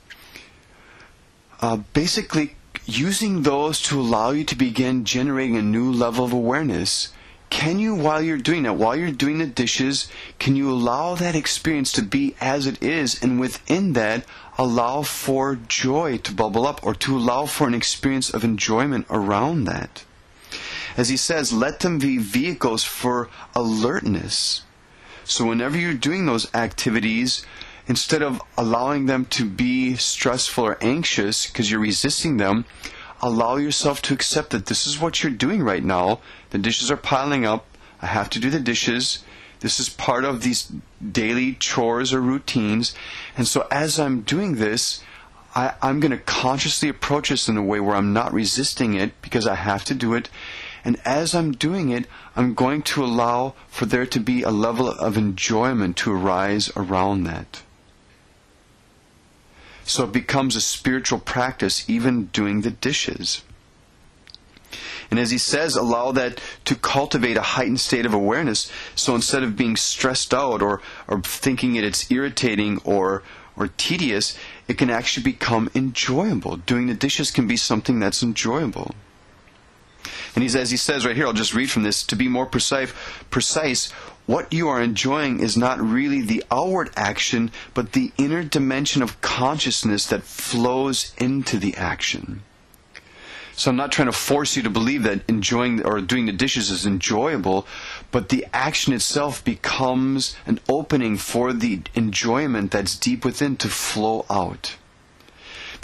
uh, 1.61 1.79
basically 1.93 2.57
using 2.85 3.43
those 3.43 3.81
to 3.83 4.01
allow 4.01 4.31
you 4.31 4.45
to 4.45 4.57
begin 4.57 5.05
generating 5.05 5.57
a 5.57 5.63
new 5.63 5.91
level 5.91 6.25
of 6.25 6.33
awareness. 6.33 7.13
Can 7.49 7.79
you, 7.79 7.95
while 7.95 8.21
you're 8.21 8.39
doing 8.39 8.65
that, 8.65 8.75
while 8.75 8.97
you're 8.97 9.13
doing 9.13 9.39
the 9.39 9.47
dishes, 9.47 10.09
can 10.39 10.57
you 10.57 10.71
allow 10.71 11.15
that 11.15 11.37
experience 11.37 11.93
to 11.93 12.03
be 12.03 12.35
as 12.41 12.67
it 12.67 12.83
is, 12.83 13.23
and 13.23 13.39
within 13.39 13.93
that, 13.93 14.25
allow 14.59 15.03
for 15.03 15.57
joy 15.69 16.19
to 16.19 16.35
bubble 16.35 16.67
up, 16.67 16.85
or 16.85 16.95
to 16.95 17.17
allow 17.17 17.47
for 17.47 17.67
an 17.67 17.75
experience 17.75 18.31
of 18.31 18.45
enjoyment 18.45 19.07
around 19.11 19.65
that? 19.65 20.05
As 20.97 21.09
he 21.09 21.17
says, 21.17 21.53
let 21.53 21.81
them 21.81 21.99
be 21.99 22.19
vehicles 22.19 22.83
for 22.83 23.29
alertness. 23.55 24.63
So 25.25 25.45
whenever 25.45 25.77
you're 25.77 25.95
doing 25.95 26.27
those 26.27 26.53
activities, 26.55 27.45
instead 27.87 28.23
of 28.23 28.41
allowing 28.57 29.07
them 29.07 29.25
to 29.27 29.45
be 29.45 29.97
stressful 29.97 30.65
or 30.65 30.79
anxious 30.81 31.47
because 31.47 31.71
you're 31.71 31.81
resisting 31.81 32.39
them, 32.39 32.65
allow 33.23 33.57
yourself 33.57 34.03
to 34.03 34.15
accept 34.15 34.51
that 34.51 34.67
this 34.67 34.87
is 34.87 35.01
what 35.01 35.23
you're 35.23 35.33
doing 35.33 35.63
right 35.63 35.85
now. 35.85 36.21
The 36.51 36.59
dishes 36.59 36.91
are 36.91 36.97
piling 36.97 37.45
up. 37.45 37.67
I 38.03 38.07
have 38.07 38.31
to 38.31 38.41
do 38.41 38.51
the 38.51 38.61
dishes. 38.61 39.25
This 39.61 39.81
is 39.81 39.89
part 39.89 40.25
of 40.25 40.43
these 40.43 40.71
daily 41.13 41.55
chores 41.55 42.13
or 42.13 42.21
routines. 42.21 42.95
And 43.37 43.49
so 43.49 43.67
as 43.71 43.99
I'm 43.99 44.21
doing 44.21 44.57
this, 44.57 45.03
I, 45.55 45.75
I'm 45.81 46.01
going 46.01 46.11
to 46.11 46.19
consciously 46.19 46.91
approach 46.91 47.31
this 47.31 47.49
in 47.49 47.57
a 47.57 47.63
way 47.63 47.81
where 47.81 47.97
I'm 47.97 48.13
not 48.13 48.35
resisting 48.35 48.95
it 48.95 49.21
because 49.23 49.47
I 49.47 49.55
have 49.55 49.85
to 49.87 49.95
do 49.95 50.13
it. 50.13 50.29
And 50.85 51.01
as 51.05 51.35
I'm 51.35 51.53
doing 51.53 51.89
it, 51.91 52.07
I'm 52.37 52.55
going 52.55 52.83
to 52.83 53.03
allow 53.03 53.55
for 53.67 53.87
there 53.87 54.07
to 54.07 54.21
be 54.21 54.43
a 54.43 54.51
level 54.51 54.89
of 54.89 55.17
enjoyment 55.17 55.97
to 55.99 56.13
arise 56.13 56.71
around 56.77 57.25
that. 57.25 57.63
So 59.87 60.05
it 60.05 60.13
becomes 60.13 60.57
a 60.57 60.61
spiritual 60.61 61.21
practice, 61.21 61.89
even 61.89 62.27
doing 62.27 62.63
the 62.63 62.73
dishes. 62.73 63.43
And 65.11 65.21
as 65.21 65.31
he 65.31 65.39
says, 65.39 65.77
allow 65.77 66.11
that 66.13 66.41
to 66.65 66.75
cultivate 66.75 67.37
a 67.37 67.43
heightened 67.43 67.79
state 67.79 68.05
of 68.05 68.13
awareness. 68.13 68.71
So 68.97 69.15
instead 69.15 69.45
of 69.45 69.57
being 69.57 69.77
stressed 69.77 70.35
out 70.35 70.61
or, 70.61 70.83
or 71.07 71.21
thinking 71.23 71.77
it 71.77 71.85
it's 71.85 72.11
irritating 72.11 72.81
or, 72.85 73.23
or 73.57 73.69
tedious, 73.77 74.37
it 74.67 74.77
can 74.77 74.91
actually 74.91 75.23
become 75.23 75.71
enjoyable. 75.75 76.57
Doing 76.57 76.89
the 76.89 76.95
dishes 76.95 77.31
can 77.31 77.47
be 77.47 77.57
something 77.57 78.01
that's 78.01 78.25
enjoyable. 78.25 78.93
And 80.37 80.43
he's, 80.43 80.55
as 80.55 80.71
he 80.71 80.77
says 80.77 81.07
right 81.07 81.17
here, 81.17 81.27
I'll 81.27 81.33
just 81.33 81.55
read 81.55 81.71
from 81.71 81.83
this, 81.83 82.05
to 82.05 82.15
be 82.15 82.29
more 82.29 82.47
precise, 82.47 82.93
precise, 83.31 83.91
what 84.27 84.53
you 84.53 84.69
are 84.69 84.83
enjoying 84.83 85.41
is 85.41 85.57
not 85.57 85.81
really 85.81 86.21
the 86.21 86.45
outward 86.51 86.91
action, 86.95 87.51
but 87.75 87.93
the 87.93 88.13
inner 88.19 88.45
dimension 88.45 89.03
of 89.03 89.21
consciousness 89.23 90.07
that 90.07 90.25
flows 90.25 91.15
into 91.17 91.59
the 91.59 91.75
action. 91.77 92.43
So 93.55 93.71
I'm 93.71 93.77
not 93.77 93.93
trying 93.93 94.07
to 94.07 94.13
force 94.13 94.55
you 94.57 94.63
to 94.65 94.71
believe 94.71 95.05
that 95.05 95.23
enjoying 95.27 95.83
or 95.87 96.03
doing 96.03 96.27
the 96.27 96.33
dishes 96.33 96.71
is 96.71 96.85
enjoyable, 96.85 97.67
but 98.11 98.29
the 98.29 98.45
action 98.53 98.93
itself 98.93 99.43
becomes 99.43 100.37
an 100.45 100.61
opening 100.69 101.17
for 101.17 101.55
the 101.55 101.81
enjoyment 101.95 102.73
that's 102.73 102.99
deep 102.99 103.25
within 103.25 103.57
to 103.57 103.71
flow 103.71 104.27
out. 104.29 104.77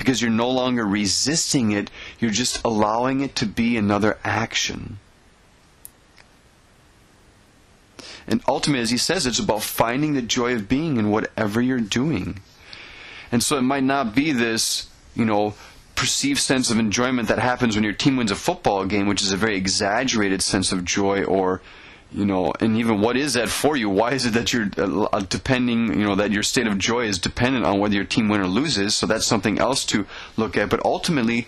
Because 0.03 0.21
you're 0.21 0.33
no 0.33 0.51
longer 0.51 0.85
resisting 0.85 1.71
it, 1.71 1.89
you're 2.19 2.33
just 2.33 2.61
allowing 2.65 3.21
it 3.21 3.37
to 3.37 3.47
be 3.47 3.77
another 3.77 4.19
action. 4.25 4.99
And 8.27 8.43
ultimately, 8.49 8.83
as 8.83 8.91
he 8.91 8.97
says, 8.97 9.27
it's 9.27 9.39
about 9.39 9.63
finding 9.63 10.15
the 10.15 10.23
joy 10.23 10.57
of 10.57 10.69
being 10.69 10.97
in 10.97 11.13
whatever 11.13 11.63
you're 11.63 11.79
doing. 11.79 12.41
And 13.31 13.45
so 13.45 13.57
it 13.57 13.63
might 13.63 13.85
not 13.85 14.13
be 14.13 14.33
this, 14.33 14.89
you 15.15 15.25
know, 15.25 15.55
perceived 15.95 16.41
sense 16.41 16.69
of 16.69 16.81
enjoyment 16.81 17.29
that 17.29 17.39
happens 17.39 17.77
when 17.77 17.85
your 17.85 17.93
team 17.93 18.17
wins 18.17 18.33
a 18.33 18.35
football 18.35 18.85
game, 18.87 19.07
which 19.07 19.23
is 19.23 19.31
a 19.31 19.37
very 19.37 19.57
exaggerated 19.57 20.43
sense 20.43 20.73
of 20.73 20.85
joy 20.85 21.23
or, 21.23 21.63
you 22.15 22.27
know, 22.27 22.53
and 22.61 22.77
even 22.77 23.01
what 23.01 23.17
is 23.17 23.35
that 23.35 23.49
for 23.49 23.77
you? 23.77 23.89
Why 23.89 24.13
is 24.13 24.27
it 24.27 24.35
that 24.35 24.53
you're 24.53 24.69
uh, 24.77 25.09
uh, 25.13 25.21
depending, 25.21 25.99
you 25.99 26.05
know, 26.05 26.15
that 26.15 26.31
your 26.31 26.43
state 26.43 26.67
of 26.67 26.79
joy 26.79 27.07
is 27.07 27.19
dependent 27.19 27.65
on 27.65 27.79
whether 27.79 27.95
your 27.95 28.05
team 28.05 28.29
wins 28.29 28.45
or 28.45 28.49
loses? 28.49 28.97
So 28.97 29.07
that's 29.07 29.27
something 29.27 29.59
else 29.59 29.85
to 29.87 30.07
look 30.37 30.57
at. 30.57 30.69
But 30.69 30.85
ultimately, 30.85 31.47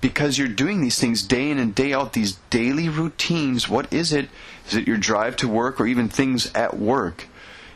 because 0.00 0.38
you're 0.38 0.48
doing 0.48 0.80
these 0.80 0.98
things 0.98 1.22
day 1.22 1.50
in 1.50 1.58
and 1.58 1.74
day 1.74 1.92
out, 1.92 2.12
these 2.12 2.38
daily 2.50 2.88
routines, 2.88 3.68
what 3.68 3.92
is 3.92 4.12
it? 4.12 4.28
Is 4.68 4.76
it 4.76 4.86
your 4.86 4.96
drive 4.96 5.36
to 5.36 5.48
work 5.48 5.80
or 5.80 5.86
even 5.86 6.08
things 6.08 6.52
at 6.54 6.78
work? 6.78 7.26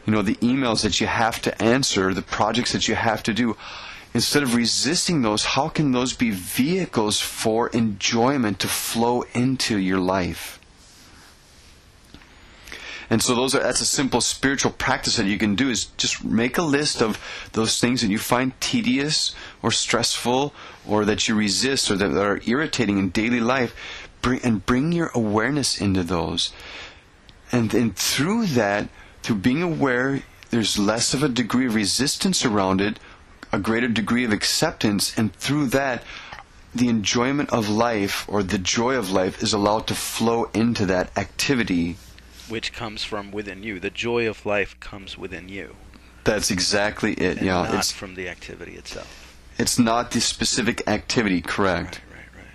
You 0.07 0.12
know, 0.12 0.22
the 0.22 0.37
emails 0.37 0.83
that 0.83 1.00
you 1.00 1.07
have 1.07 1.40
to 1.42 1.62
answer, 1.62 2.14
the 2.14 2.22
projects 2.22 2.72
that 2.72 2.88
you 2.88 2.94
have 2.94 3.22
to 3.24 3.33
do. 3.33 3.57
Instead 4.12 4.44
of 4.44 4.55
resisting 4.55 5.22
those, 5.22 5.44
how 5.44 5.68
can 5.68 5.90
those 5.90 6.12
be 6.12 6.31
vehicles 6.31 7.20
for 7.20 7.68
enjoyment 7.70 8.61
to 8.61 8.68
flow 8.68 9.22
into 9.35 9.77
your 9.77 9.98
life? 9.98 10.61
And 13.10 13.22
so 13.22 13.34
those 13.34 13.54
are 13.54 13.62
that's 13.62 13.80
a 13.80 13.86
simple 13.86 14.20
spiritual 14.20 14.72
practice 14.72 15.16
that 15.16 15.26
you 15.26 15.38
can 15.38 15.54
do 15.54 15.70
is 15.70 15.86
just 15.96 16.24
make 16.24 16.58
a 16.58 16.62
list 16.62 17.02
of 17.02 17.18
those 17.52 17.80
things 17.80 18.00
that 18.00 18.08
you 18.08 18.18
find 18.18 18.58
tedious 18.60 19.34
or 19.62 19.70
stressful 19.70 20.54
or 20.86 21.04
that 21.04 21.28
you 21.28 21.34
resist 21.34 21.90
or 21.90 21.96
that, 21.96 22.08
that 22.08 22.24
are 22.24 22.40
irritating 22.46 22.98
in 22.98 23.10
daily 23.10 23.40
life. 23.40 23.74
Bring, 24.22 24.40
and 24.42 24.64
bring 24.64 24.92
your 24.92 25.10
awareness 25.14 25.78
into 25.78 26.02
those. 26.02 26.52
And 27.52 27.70
then 27.70 27.92
through 27.92 28.46
that, 28.46 28.88
through 29.22 29.36
being 29.36 29.62
aware, 29.62 30.22
there's 30.50 30.78
less 30.78 31.12
of 31.12 31.22
a 31.22 31.28
degree 31.28 31.66
of 31.66 31.74
resistance 31.74 32.44
around 32.44 32.80
it, 32.80 32.98
a 33.52 33.58
greater 33.58 33.88
degree 33.88 34.24
of 34.24 34.32
acceptance, 34.32 35.16
and 35.18 35.34
through 35.34 35.66
that, 35.66 36.02
the 36.74 36.88
enjoyment 36.88 37.50
of 37.50 37.68
life 37.68 38.24
or 38.28 38.42
the 38.42 38.58
joy 38.58 38.96
of 38.96 39.10
life 39.10 39.42
is 39.42 39.52
allowed 39.52 39.86
to 39.86 39.94
flow 39.94 40.50
into 40.54 40.86
that 40.86 41.16
activity 41.16 41.96
which 42.48 42.72
comes 42.72 43.04
from 43.04 43.30
within 43.30 43.62
you. 43.62 43.80
The 43.80 43.90
joy 43.90 44.28
of 44.28 44.44
life 44.44 44.78
comes 44.80 45.16
within 45.16 45.48
you. 45.48 45.76
That's 46.24 46.50
exactly 46.50 47.12
it. 47.12 47.38
And 47.38 47.46
yeah, 47.46 47.62
not 47.62 47.74
it's 47.74 47.92
from 47.92 48.14
the 48.14 48.28
activity 48.28 48.72
itself. 48.72 49.20
It's 49.59 49.78
not 49.78 50.11
the 50.11 50.20
specific 50.20 50.83
activity, 50.88 51.40
correct? 51.40 52.00
Right, 52.11 52.18
right, 52.18 52.26
right. 52.37 52.46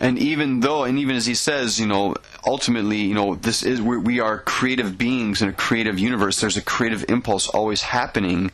Yeah. 0.00 0.06
And 0.08 0.18
even 0.18 0.60
though, 0.60 0.84
and 0.84 0.98
even 0.98 1.16
as 1.16 1.24
he 1.26 1.34
says, 1.34 1.80
you 1.80 1.86
know, 1.86 2.14
ultimately, 2.44 2.98
you 2.98 3.14
know, 3.14 3.36
this 3.36 3.62
is 3.62 3.80
we 3.80 3.96
we 3.96 4.20
are 4.20 4.40
creative 4.40 4.98
beings 4.98 5.40
in 5.40 5.48
a 5.48 5.52
creative 5.52 5.98
universe. 5.98 6.40
There's 6.40 6.56
a 6.56 6.62
creative 6.62 7.04
impulse 7.08 7.48
always 7.48 7.82
happening, 7.82 8.50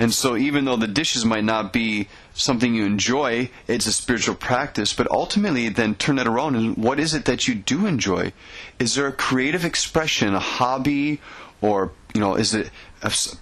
and 0.00 0.14
so 0.14 0.34
even 0.34 0.64
though 0.64 0.76
the 0.76 0.86
dishes 0.86 1.26
might 1.26 1.44
not 1.44 1.74
be 1.74 2.08
something 2.32 2.74
you 2.74 2.86
enjoy, 2.86 3.50
it's 3.68 3.84
a 3.84 3.92
spiritual 3.92 4.34
practice. 4.34 4.94
But 4.94 5.10
ultimately, 5.10 5.68
then 5.68 5.94
turn 5.94 6.16
that 6.16 6.26
around 6.26 6.56
and 6.56 6.74
what 6.78 6.98
is 6.98 7.12
it 7.12 7.26
that 7.26 7.46
you 7.46 7.54
do 7.54 7.84
enjoy? 7.84 8.32
Is 8.78 8.94
there 8.94 9.08
a 9.08 9.12
creative 9.12 9.62
expression, 9.62 10.34
a 10.34 10.38
hobby, 10.38 11.20
or 11.60 11.92
you 12.14 12.20
know, 12.22 12.34
is 12.34 12.54
it 12.54 12.70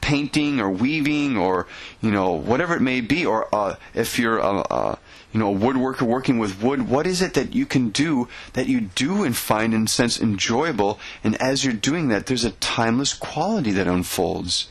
painting 0.01 0.59
or 0.59 0.69
weaving 0.69 1.37
or 1.37 1.69
you 2.01 2.11
know 2.11 2.33
whatever 2.33 2.75
it 2.75 2.83
may 2.83 3.03
be? 3.03 3.25
Or 3.25 3.47
uh, 3.55 3.77
if 3.95 4.19
you're 4.19 4.39
a, 4.39 4.67
a 4.69 4.99
you 5.33 5.39
know 5.39 5.55
a 5.55 5.57
woodworker 5.57 6.03
working 6.03 6.41
with 6.41 6.61
wood, 6.61 6.89
what 6.89 7.07
is 7.07 7.23
it 7.23 7.35
that 7.35 7.55
you 7.55 7.67
can 7.67 7.91
do 7.91 8.27
that 8.55 8.67
you 8.67 8.81
do 8.81 9.23
and 9.23 9.37
find 9.37 9.73
in 9.73 9.85
a 9.85 9.89
sense 9.89 10.21
enjoyable? 10.21 10.99
And 11.23 11.41
as 11.41 11.65
you're 11.65 11.73
doing 11.73 12.09
that, 12.09 12.27
there's 12.27 12.45
a 12.45 12.51
timeless 12.51 13.15
quality 13.15 13.71
that 13.71 13.87
unfolds. 13.87 14.67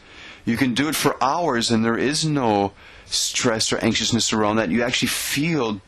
You 0.48 0.56
can 0.56 0.74
do 0.74 0.88
it 0.88 0.96
for 0.96 1.22
hours 1.22 1.72
and 1.72 1.84
there 1.84 1.98
is 1.98 2.24
no 2.24 2.72
stress 3.06 3.74
or 3.74 3.80
anxiousness 3.80 4.32
around 4.32 4.56
that. 4.56 4.70
You 4.70 4.82
actually 4.82 5.10
feel 5.10 5.82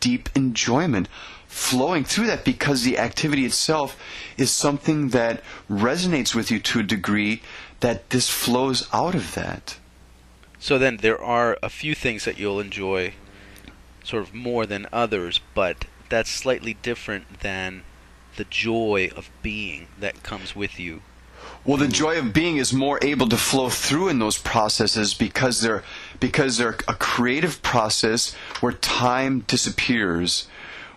deep 0.00 0.30
enjoyment 0.34 1.10
flowing 1.46 2.02
through 2.02 2.28
that 2.28 2.42
because 2.42 2.82
the 2.82 2.96
activity 2.96 3.44
itself 3.44 4.00
is 4.38 4.50
something 4.50 5.10
that 5.10 5.42
resonates 5.68 6.34
with 6.34 6.50
you 6.50 6.58
to 6.60 6.80
a 6.80 6.82
degree 6.82 7.42
that 7.80 8.08
this 8.08 8.30
flows 8.30 8.88
out 8.90 9.14
of 9.14 9.34
that. 9.34 9.76
So 10.58 10.78
then 10.78 10.96
there 10.96 11.22
are 11.22 11.58
a 11.62 11.68
few 11.68 11.94
things 11.94 12.24
that 12.24 12.38
you'll 12.38 12.58
enjoy 12.58 13.12
sort 14.02 14.22
of 14.22 14.32
more 14.32 14.64
than 14.64 14.88
others, 14.94 15.40
but 15.52 15.84
that's 16.08 16.30
slightly 16.30 16.72
different 16.72 17.40
than 17.40 17.82
the 18.36 18.44
joy 18.44 19.10
of 19.14 19.28
being 19.42 19.88
that 20.00 20.22
comes 20.22 20.56
with 20.56 20.80
you 20.80 21.02
well, 21.66 21.76
the 21.76 21.88
joy 21.88 22.16
of 22.18 22.32
being 22.32 22.58
is 22.58 22.72
more 22.72 22.98
able 23.02 23.28
to 23.28 23.36
flow 23.36 23.68
through 23.68 24.08
in 24.08 24.20
those 24.20 24.38
processes 24.38 25.14
because 25.14 25.60
they're 25.62 25.82
because 26.20 26.58
they're 26.58 26.76
a 26.86 26.94
creative 26.94 27.60
process 27.62 28.34
where 28.60 28.72
time 28.72 29.40
disappears, 29.40 30.46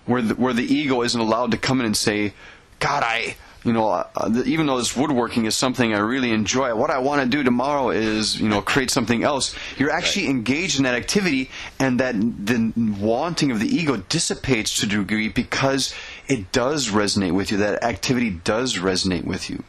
where 0.06 0.22
the, 0.22 0.36
where 0.36 0.54
the 0.54 0.64
ego 0.64 1.02
isn't 1.02 1.20
allowed 1.20 1.52
to 1.52 1.58
come 1.58 1.80
in 1.80 1.88
and 1.88 1.98
say, 1.98 2.34
"God, 2.80 3.04
I." 3.04 3.36
You 3.66 3.74
know, 3.74 3.90
uh, 3.90 4.42
even 4.46 4.68
though 4.68 4.78
this 4.78 4.96
woodworking 4.96 5.44
is 5.44 5.54
something 5.54 5.94
I 5.94 6.00
really 6.00 6.32
enjoy, 6.32 6.74
what 6.76 6.90
I 6.90 7.00
want 7.00 7.22
to 7.24 7.28
do 7.28 7.44
tomorrow 7.44 7.90
is, 7.90 8.40
you 8.40 8.48
know, 8.48 8.62
create 8.62 8.90
something 8.90 9.22
else. 9.22 9.54
You're 9.78 9.92
actually 9.92 10.28
right. 10.28 10.36
engaged 10.36 10.78
in 10.78 10.84
that 10.84 10.96
activity, 10.96 11.50
and 11.78 12.00
that 12.00 12.16
the 12.16 12.72
wanting 12.78 13.52
of 13.52 13.60
the 13.60 13.68
ego 13.68 13.98
dissipates 13.98 14.80
to 14.80 14.86
a 14.86 14.90
degree 14.90 15.28
because 15.28 15.94
it 16.30 16.54
does 16.54 16.88
resonate 16.88 17.34
with 17.34 17.52
you. 17.52 17.58
That 17.58 17.84
activity 17.84 18.30
does 18.30 18.78
resonate 18.78 19.26
with 19.26 19.50
you. 19.50 19.66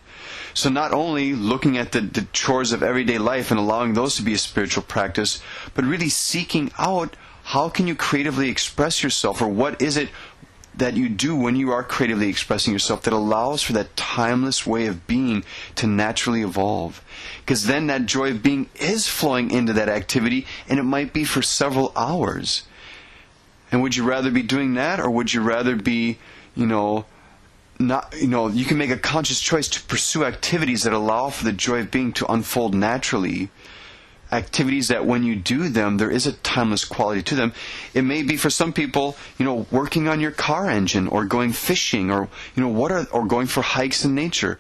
So 0.61 0.69
not 0.69 0.93
only 0.93 1.33
looking 1.33 1.79
at 1.79 1.93
the, 1.93 2.03
the 2.03 2.27
chores 2.35 2.73
of 2.73 2.83
everyday 2.83 3.17
life 3.17 3.51
and 3.51 3.59
allowing 3.59 3.95
those 3.95 4.17
to 4.17 4.23
be 4.23 4.35
a 4.35 4.39
spiritual 4.39 4.83
practice, 4.83 5.43
but 5.73 5.87
really 5.87 6.11
seeking 6.11 6.71
out 6.79 7.17
how 7.45 7.71
can 7.71 7.87
you 7.87 7.95
creatively 7.95 8.51
express 8.51 9.03
yourself 9.03 9.41
or 9.41 9.49
what 9.49 9.81
is 9.81 9.97
it 9.97 10.11
that 10.75 10.99
you 10.99 11.09
do 11.09 11.35
when 11.35 11.57
you 11.57 11.71
are 11.71 11.83
creatively 11.83 12.29
expressing 12.29 12.75
yourself 12.75 13.01
that 13.05 13.15
allows 13.15 13.63
for 13.63 13.73
that 13.73 13.97
timeless 13.97 14.67
way 14.67 14.85
of 14.85 15.07
being 15.07 15.45
to 15.77 15.87
naturally 15.87 16.43
evolve. 16.43 17.03
Because 17.41 17.67
then 17.67 17.87
that 17.87 18.05
joy 18.05 18.33
of 18.33 18.43
being 18.43 18.69
is 18.75 19.09
flowing 19.09 19.51
into 19.51 19.73
that 19.73 19.89
activity 19.89 20.47
and 20.69 20.79
it 20.79 20.83
might 20.83 21.15
be 21.15 21.25
for 21.25 21.41
several 21.41 21.91
hours. 21.97 22.65
And 23.73 23.81
would 23.81 23.97
you 23.97 24.05
rather 24.05 24.31
be 24.31 24.43
doing 24.43 24.75
that 24.75 25.01
or 25.01 25.09
would 25.09 25.33
you 25.33 25.41
rather 25.41 25.75
be, 25.75 26.19
you 26.55 26.67
know, 26.67 27.07
not 27.81 28.15
you 28.21 28.29
know 28.29 28.49
you 28.49 28.67
can 28.67 28.77
make 28.77 28.91
a 28.91 28.97
conscious 28.99 29.41
choice 29.41 29.67
to 29.69 29.83
pursue 29.85 30.25
activities 30.25 30.83
that 30.83 30.93
allow 30.93 31.31
for 31.31 31.45
the 31.45 31.53
joy 31.53 31.81
of 31.81 31.91
being 31.91 32.13
to 32.13 32.31
unfold 32.31 32.75
naturally. 32.75 33.51
Activities 34.31 34.89
that 34.89 35.07
when 35.07 35.25
you 35.25 35.35
do 35.35 35.69
them 35.69 35.97
there 35.97 36.11
is 36.11 36.27
a 36.27 36.33
timeless 36.33 36.85
quality 36.85 37.23
to 37.23 37.35
them. 37.35 37.53
It 37.95 38.03
may 38.03 38.23
be 38.23 38.37
for 38.37 38.51
some 38.51 38.73
people 38.73 39.17
you 39.39 39.47
know 39.47 39.67
working 39.71 40.09
on 40.09 40.21
your 40.21 40.31
car 40.31 40.69
engine 40.69 41.09
or 41.09 41.25
going 41.25 41.53
fishing 41.53 42.11
or 42.11 42.29
you 42.55 42.63
know 42.63 42.69
what 42.69 42.93
are 42.93 43.07
or 43.13 43.27
going 43.27 43.47
for 43.47 43.63
hikes 43.63 44.05
in 44.05 44.15
nature. 44.15 44.59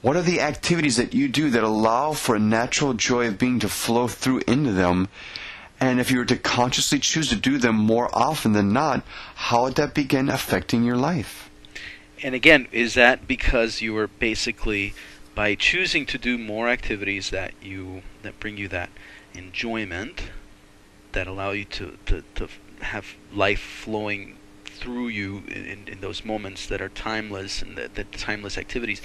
What 0.00 0.16
are 0.16 0.22
the 0.22 0.40
activities 0.40 0.96
that 0.96 1.14
you 1.14 1.28
do 1.28 1.50
that 1.50 1.62
allow 1.62 2.12
for 2.12 2.34
a 2.34 2.40
natural 2.40 2.94
joy 2.94 3.28
of 3.28 3.38
being 3.38 3.60
to 3.60 3.68
flow 3.68 4.08
through 4.08 4.42
into 4.48 4.72
them? 4.72 5.08
And 5.78 6.00
if 6.00 6.10
you 6.10 6.18
were 6.18 6.24
to 6.24 6.36
consciously 6.36 6.98
choose 6.98 7.28
to 7.28 7.36
do 7.36 7.58
them 7.58 7.76
more 7.76 8.08
often 8.12 8.52
than 8.52 8.72
not 8.72 9.04
how 9.34 9.64
would 9.64 9.74
that 9.76 9.94
begin 9.94 10.28
affecting 10.28 10.84
your 10.84 10.96
life 10.96 11.51
and 12.22 12.34
again, 12.34 12.68
is 12.72 12.94
that 12.94 13.26
because 13.26 13.80
you 13.80 13.92
were 13.94 14.06
basically 14.06 14.94
by 15.34 15.54
choosing 15.54 16.06
to 16.06 16.18
do 16.18 16.36
more 16.38 16.68
activities 16.68 17.30
that 17.30 17.52
you 17.62 18.02
that 18.22 18.38
bring 18.38 18.56
you 18.56 18.68
that 18.68 18.90
enjoyment 19.34 20.30
that 21.12 21.26
allow 21.26 21.50
you 21.50 21.64
to, 21.64 21.98
to, 22.06 22.22
to 22.34 22.48
have 22.80 23.16
life 23.32 23.60
flowing 23.60 24.36
through 24.64 25.08
you 25.08 25.42
in, 25.48 25.86
in 25.86 26.00
those 26.00 26.24
moments 26.24 26.66
that 26.66 26.80
are 26.80 26.88
timeless 26.88 27.62
and 27.62 27.76
the, 27.76 27.88
the 27.94 28.04
timeless 28.04 28.58
activities 28.58 29.00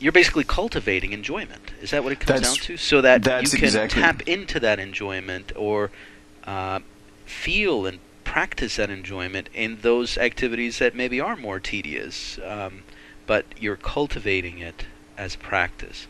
you're 0.00 0.12
basically 0.12 0.44
cultivating 0.44 1.12
enjoyment 1.12 1.72
is 1.80 1.90
that 1.90 2.02
what 2.02 2.12
it 2.12 2.20
comes 2.20 2.40
that's, 2.40 2.56
down 2.56 2.64
to 2.64 2.76
so 2.76 3.00
that 3.00 3.24
you 3.42 3.48
can 3.50 3.64
exactly. 3.64 4.00
tap 4.00 4.22
into 4.22 4.60
that 4.60 4.78
enjoyment 4.78 5.52
or 5.56 5.90
uh, 6.44 6.80
feel 7.26 7.86
and 7.86 7.98
practice 8.38 8.76
that 8.76 8.88
enjoyment 8.88 9.48
in 9.52 9.78
those 9.82 10.16
activities 10.16 10.78
that 10.78 10.94
maybe 10.94 11.20
are 11.20 11.34
more 11.34 11.58
tedious, 11.58 12.38
um, 12.46 12.84
but 13.26 13.44
you're 13.58 13.74
cultivating 13.74 14.60
it 14.60 14.86
as 15.16 15.34
practice. 15.34 16.06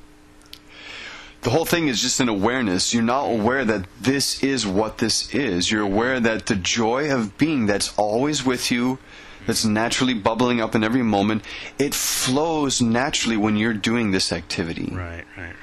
The 1.40 1.48
whole 1.48 1.64
thing 1.64 1.88
is 1.88 2.02
just 2.02 2.20
an 2.20 2.28
awareness. 2.28 2.92
You're 2.92 3.02
not 3.02 3.24
aware 3.24 3.64
that 3.64 3.86
this 3.98 4.42
is 4.42 4.66
what 4.66 4.98
this 4.98 5.34
is. 5.34 5.70
You're 5.70 5.88
aware 5.94 6.20
that 6.20 6.44
the 6.44 6.56
joy 6.56 7.10
of 7.10 7.38
being 7.38 7.64
that's 7.64 7.96
always 7.96 8.44
with 8.44 8.70
you, 8.70 8.98
that's 9.46 9.64
naturally 9.64 10.12
bubbling 10.12 10.60
up 10.60 10.74
in 10.74 10.84
every 10.84 11.02
moment, 11.02 11.42
it 11.78 11.94
flows 11.94 12.82
naturally 12.82 13.38
when 13.38 13.56
you're 13.56 13.72
doing 13.72 14.10
this 14.10 14.32
activity. 14.32 14.90
Right, 14.92 15.24
right, 15.34 15.46
right. 15.46 15.54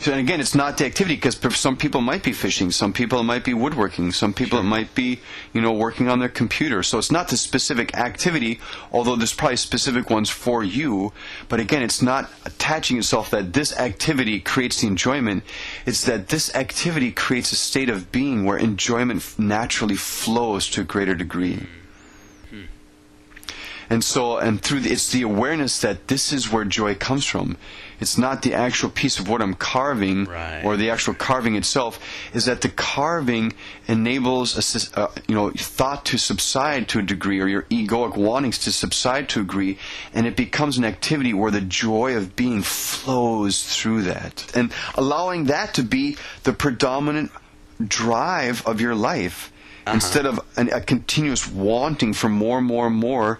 So, 0.00 0.12
and 0.12 0.20
again, 0.20 0.40
it's 0.40 0.54
not 0.54 0.78
the 0.78 0.86
activity 0.86 1.16
because 1.16 1.36
some 1.56 1.76
people 1.76 2.00
might 2.00 2.22
be 2.22 2.32
fishing, 2.32 2.70
some 2.70 2.92
people 2.92 3.18
it 3.18 3.24
might 3.24 3.44
be 3.44 3.52
woodworking, 3.52 4.12
some 4.12 4.32
people 4.32 4.58
sure. 4.58 4.64
it 4.64 4.68
might 4.68 4.94
be, 4.94 5.18
you 5.52 5.60
know, 5.60 5.72
working 5.72 6.08
on 6.08 6.20
their 6.20 6.28
computer. 6.28 6.84
So 6.84 6.98
it's 6.98 7.10
not 7.10 7.28
the 7.28 7.36
specific 7.36 7.96
activity, 7.96 8.60
although 8.92 9.16
there's 9.16 9.34
probably 9.34 9.56
specific 9.56 10.08
ones 10.08 10.30
for 10.30 10.62
you. 10.62 11.12
But 11.48 11.58
again, 11.58 11.82
it's 11.82 12.00
not 12.00 12.30
attaching 12.44 12.98
itself 12.98 13.30
that 13.30 13.52
this 13.52 13.76
activity 13.76 14.38
creates 14.38 14.82
the 14.82 14.86
enjoyment. 14.86 15.42
It's 15.84 16.04
that 16.04 16.28
this 16.28 16.54
activity 16.54 17.10
creates 17.10 17.50
a 17.50 17.56
state 17.56 17.90
of 17.90 18.12
being 18.12 18.44
where 18.44 18.56
enjoyment 18.56 19.36
naturally 19.36 19.96
flows 19.96 20.68
to 20.70 20.82
a 20.82 20.84
greater 20.84 21.16
degree. 21.16 21.66
Hmm. 22.50 22.62
And 23.90 24.04
so, 24.04 24.38
and 24.38 24.62
through 24.62 24.80
the, 24.80 24.92
it's 24.92 25.10
the 25.10 25.22
awareness 25.22 25.80
that 25.80 26.06
this 26.06 26.32
is 26.32 26.52
where 26.52 26.64
joy 26.64 26.94
comes 26.94 27.24
from. 27.24 27.56
It's 28.00 28.16
not 28.16 28.42
the 28.42 28.54
actual 28.54 28.90
piece 28.90 29.18
of 29.18 29.28
what 29.28 29.42
I'm 29.42 29.54
carving 29.54 30.26
Right. 30.26 30.62
or 30.64 30.76
the 30.76 30.90
actual 30.90 31.14
carving 31.14 31.56
itself. 31.56 31.98
Is 32.32 32.44
that 32.44 32.60
the 32.60 32.68
carving 32.68 33.52
enables 33.86 34.56
a, 34.94 35.00
uh, 35.00 35.08
you 35.26 35.34
know 35.34 35.50
thought 35.50 36.04
to 36.06 36.18
subside 36.18 36.88
to 36.88 36.98
a 37.00 37.02
degree, 37.02 37.40
or 37.40 37.48
your 37.48 37.62
egoic 37.64 38.16
wantings 38.16 38.58
to 38.58 38.72
subside 38.72 39.28
to 39.30 39.40
a 39.40 39.42
degree, 39.42 39.78
and 40.14 40.26
it 40.26 40.36
becomes 40.36 40.78
an 40.78 40.84
activity 40.84 41.32
where 41.34 41.50
the 41.50 41.60
joy 41.60 42.16
of 42.16 42.36
being 42.36 42.62
flows 42.62 43.62
through 43.64 44.02
that, 44.02 44.50
and 44.54 44.72
allowing 44.94 45.44
that 45.44 45.74
to 45.74 45.82
be 45.82 46.16
the 46.44 46.52
predominant 46.52 47.30
drive 47.86 48.66
of 48.66 48.80
your 48.80 48.94
life 48.94 49.52
instead 49.86 50.26
of 50.26 50.40
an, 50.56 50.68
a 50.72 50.80
continuous 50.80 51.48
wanting 51.48 52.12
for 52.12 52.28
more 52.28 52.58
and 52.58 52.66
more 52.66 52.88
and 52.88 52.96
more 52.96 53.38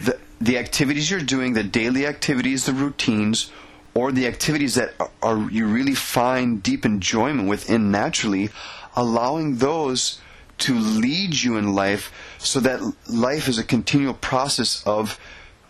the, 0.00 0.18
the 0.40 0.58
activities 0.58 1.10
you're 1.10 1.20
doing 1.20 1.52
the 1.52 1.62
daily 1.62 2.06
activities 2.06 2.64
the 2.66 2.72
routines 2.72 3.50
or 3.96 4.12
the 4.12 4.26
activities 4.26 4.74
that 4.74 4.92
are, 5.00 5.10
are 5.22 5.50
you 5.50 5.66
really 5.66 5.94
find 5.94 6.62
deep 6.62 6.84
enjoyment 6.84 7.48
within 7.48 7.90
naturally 7.90 8.50
allowing 8.94 9.56
those 9.56 10.20
to 10.58 10.74
lead 10.74 11.42
you 11.42 11.56
in 11.56 11.74
life 11.74 12.12
so 12.38 12.60
that 12.60 12.80
life 13.08 13.48
is 13.48 13.58
a 13.58 13.64
continual 13.64 14.14
process 14.14 14.82
of 14.86 15.18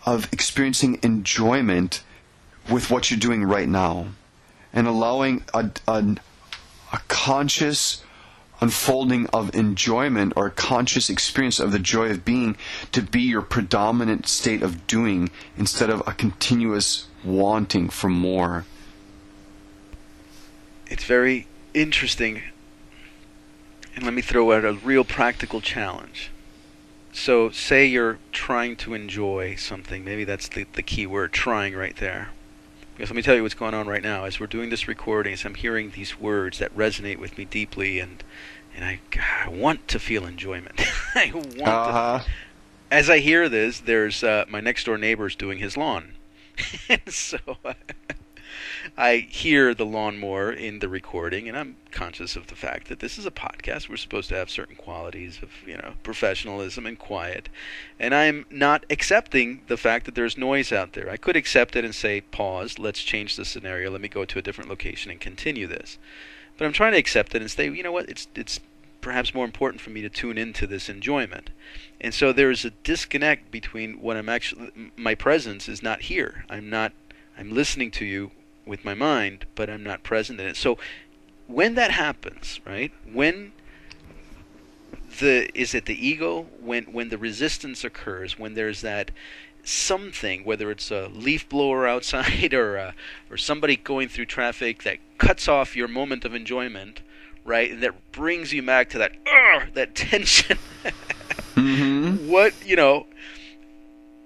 of 0.05 0.31
experiencing 0.31 0.99
enjoyment 1.03 2.01
with 2.69 2.89
what 2.89 3.09
you're 3.09 3.19
doing 3.19 3.43
right 3.43 3.67
now. 3.67 4.07
And 4.71 4.87
allowing 4.87 5.43
a, 5.53 5.69
a, 5.87 6.15
a 6.93 6.99
conscious 7.07 8.03
unfolding 8.59 9.27
of 9.27 9.53
enjoyment 9.55 10.33
or 10.35 10.49
conscious 10.49 11.09
experience 11.09 11.59
of 11.59 11.71
the 11.71 11.79
joy 11.79 12.09
of 12.09 12.25
being 12.25 12.57
to 12.91 13.01
be 13.01 13.21
your 13.21 13.41
predominant 13.41 14.27
state 14.27 14.63
of 14.63 14.87
doing 14.87 15.29
instead 15.57 15.89
of 15.89 16.01
a 16.07 16.13
continuous 16.13 17.07
wanting 17.23 17.89
for 17.89 18.09
more. 18.09 18.65
It's 20.87 21.03
very 21.03 21.47
interesting. 21.73 22.41
And 23.95 24.03
let 24.03 24.13
me 24.13 24.21
throw 24.21 24.51
out 24.51 24.63
a 24.63 24.73
real 24.73 25.03
practical 25.03 25.59
challenge. 25.61 26.31
So, 27.11 27.49
say 27.49 27.87
you're 27.87 28.19
trying 28.31 28.75
to 28.77 28.93
enjoy 28.93 29.55
something. 29.55 30.05
Maybe 30.05 30.23
that's 30.23 30.47
the, 30.47 30.67
the 30.73 30.83
key 30.83 31.07
word, 31.07 31.33
trying 31.33 31.75
right 31.75 31.95
there. 31.95 32.29
Because 32.97 33.11
let 33.11 33.15
me 33.15 33.21
tell 33.21 33.35
you 33.35 33.43
what's 33.43 33.53
going 33.53 33.75
on 33.75 33.85
right 33.85 34.01
now. 34.01 34.23
As 34.25 34.39
we're 34.39 34.47
doing 34.47 34.71
this 34.71 34.87
recording, 34.87 35.33
as 35.33 35.45
I'm 35.45 35.53
hearing 35.53 35.91
these 35.91 36.19
words 36.19 36.57
that 36.57 36.75
resonate 36.75 37.19
with 37.19 37.37
me 37.37 37.45
deeply, 37.45 37.99
and 37.99 38.23
and 38.75 38.83
I, 38.83 38.99
I 39.45 39.49
want 39.49 39.87
to 39.89 39.99
feel 39.99 40.25
enjoyment. 40.25 40.81
I 41.15 41.31
want 41.33 41.61
Uh-huh. 41.61 42.19
as 42.89 43.07
I 43.09 43.19
hear 43.19 43.47
this, 43.49 43.79
there's 43.79 44.23
uh, 44.23 44.45
my 44.49 44.61
next 44.61 44.85
door 44.85 44.97
neighbor's 44.97 45.35
doing 45.35 45.59
his 45.59 45.77
lawn, 45.77 46.13
and 46.89 47.07
so 47.07 47.37
I 48.99 49.27
hear 49.29 49.75
the 49.75 49.85
lawnmower 49.85 50.51
in 50.51 50.79
the 50.79 50.89
recording, 50.89 51.47
and 51.47 51.55
I'm 51.55 51.75
conscious 51.91 52.35
of 52.35 52.47
the 52.47 52.55
fact 52.55 52.87
that 52.87 52.99
this 52.99 53.19
is 53.19 53.27
a 53.27 53.31
podcast. 53.31 53.87
We're 53.87 53.95
supposed 53.95 54.27
to 54.29 54.35
have 54.35 54.49
certain 54.49 54.75
qualities 54.75 55.39
of 55.43 55.51
you 55.67 55.77
know 55.77 55.93
professionalism 56.01 56.87
and 56.87 56.97
quiet, 56.97 57.47
and 57.99 58.15
I'm 58.15 58.47
not 58.49 58.87
accepting 58.89 59.61
the 59.67 59.77
fact 59.77 60.05
that 60.05 60.15
there's 60.15 60.35
noise 60.35 60.71
out 60.71 60.93
there. 60.93 61.11
I 61.11 61.17
could 61.17 61.35
accept 61.35 61.75
it 61.75 61.85
and 61.85 61.93
say 61.93 62.21
pause. 62.21 62.79
Let's 62.79 63.03
change 63.03 63.35
the 63.35 63.45
scenario. 63.45 63.91
Let 63.91 64.01
me 64.01 64.07
go 64.07 64.25
to 64.25 64.39
a 64.39 64.41
different 64.41 64.67
location 64.67 65.11
and 65.11 65.21
continue 65.21 65.67
this. 65.67 65.99
But 66.57 66.65
I'm 66.65 66.73
trying 66.73 66.93
to 66.93 66.97
accept 66.97 67.35
it 67.35 67.41
and 67.43 67.51
say, 67.51 67.69
you 67.69 67.83
know 67.83 67.91
what? 67.91 68.09
It's 68.09 68.27
it's 68.33 68.59
perhaps 68.99 69.31
more 69.31 69.45
important 69.45 69.79
for 69.79 69.91
me 69.91 70.01
to 70.01 70.09
tune 70.09 70.39
into 70.39 70.65
this 70.65 70.89
enjoyment. 70.89 71.51
And 72.01 72.15
so 72.15 72.33
there's 72.33 72.65
a 72.65 72.71
disconnect 72.71 73.51
between 73.51 74.01
what 74.01 74.17
I'm 74.17 74.27
actually 74.27 74.91
my 74.95 75.13
presence 75.13 75.69
is 75.69 75.83
not 75.83 76.01
here. 76.01 76.45
I'm 76.49 76.67
not 76.71 76.93
I'm 77.37 77.53
listening 77.53 77.91
to 77.91 78.05
you 78.05 78.31
with 78.67 78.85
my 78.85 78.93
mind, 78.93 79.45
but 79.55 79.69
I'm 79.69 79.83
not 79.83 80.03
present 80.03 80.39
in 80.39 80.47
it. 80.47 80.57
So 80.57 80.77
when 81.47 81.75
that 81.75 81.91
happens, 81.91 82.59
right? 82.65 82.91
When 83.11 83.53
the 85.19 85.49
is 85.59 85.73
it 85.73 85.85
the 85.85 86.07
ego 86.07 86.47
when 86.61 86.83
when 86.85 87.09
the 87.09 87.17
resistance 87.17 87.83
occurs, 87.83 88.37
when 88.37 88.53
there's 88.53 88.81
that 88.81 89.11
something, 89.63 90.43
whether 90.43 90.71
it's 90.71 90.91
a 90.91 91.07
leaf 91.07 91.47
blower 91.49 91.87
outside 91.87 92.53
or 92.53 92.77
uh, 92.77 92.91
or 93.29 93.37
somebody 93.37 93.75
going 93.75 94.09
through 94.09 94.25
traffic 94.25 94.83
that 94.83 94.97
cuts 95.17 95.47
off 95.47 95.75
your 95.75 95.87
moment 95.87 96.25
of 96.25 96.33
enjoyment, 96.33 97.01
right? 97.43 97.71
And 97.71 97.83
that 97.83 98.11
brings 98.11 98.53
you 98.53 98.61
back 98.61 98.89
to 98.91 98.97
that 98.99 99.13
that 99.73 99.95
tension. 99.95 100.57
Mm-hmm. 101.55 102.29
what 102.29 102.53
you 102.65 102.75
know? 102.75 103.07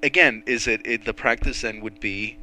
Again, 0.04 0.42
is 0.48 0.68
it, 0.68 0.82
it 0.84 1.06
the 1.06 1.14
practice 1.14 1.62
then 1.62 1.80
would 1.82 2.00
be 2.00 2.38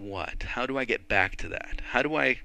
what? 0.00 0.42
How 0.42 0.66
do 0.66 0.78
I 0.78 0.84
get 0.84 1.08
back 1.08 1.36
to 1.36 1.48
that? 1.48 1.80
How 1.90 2.02
do 2.02 2.16
I? 2.16 2.40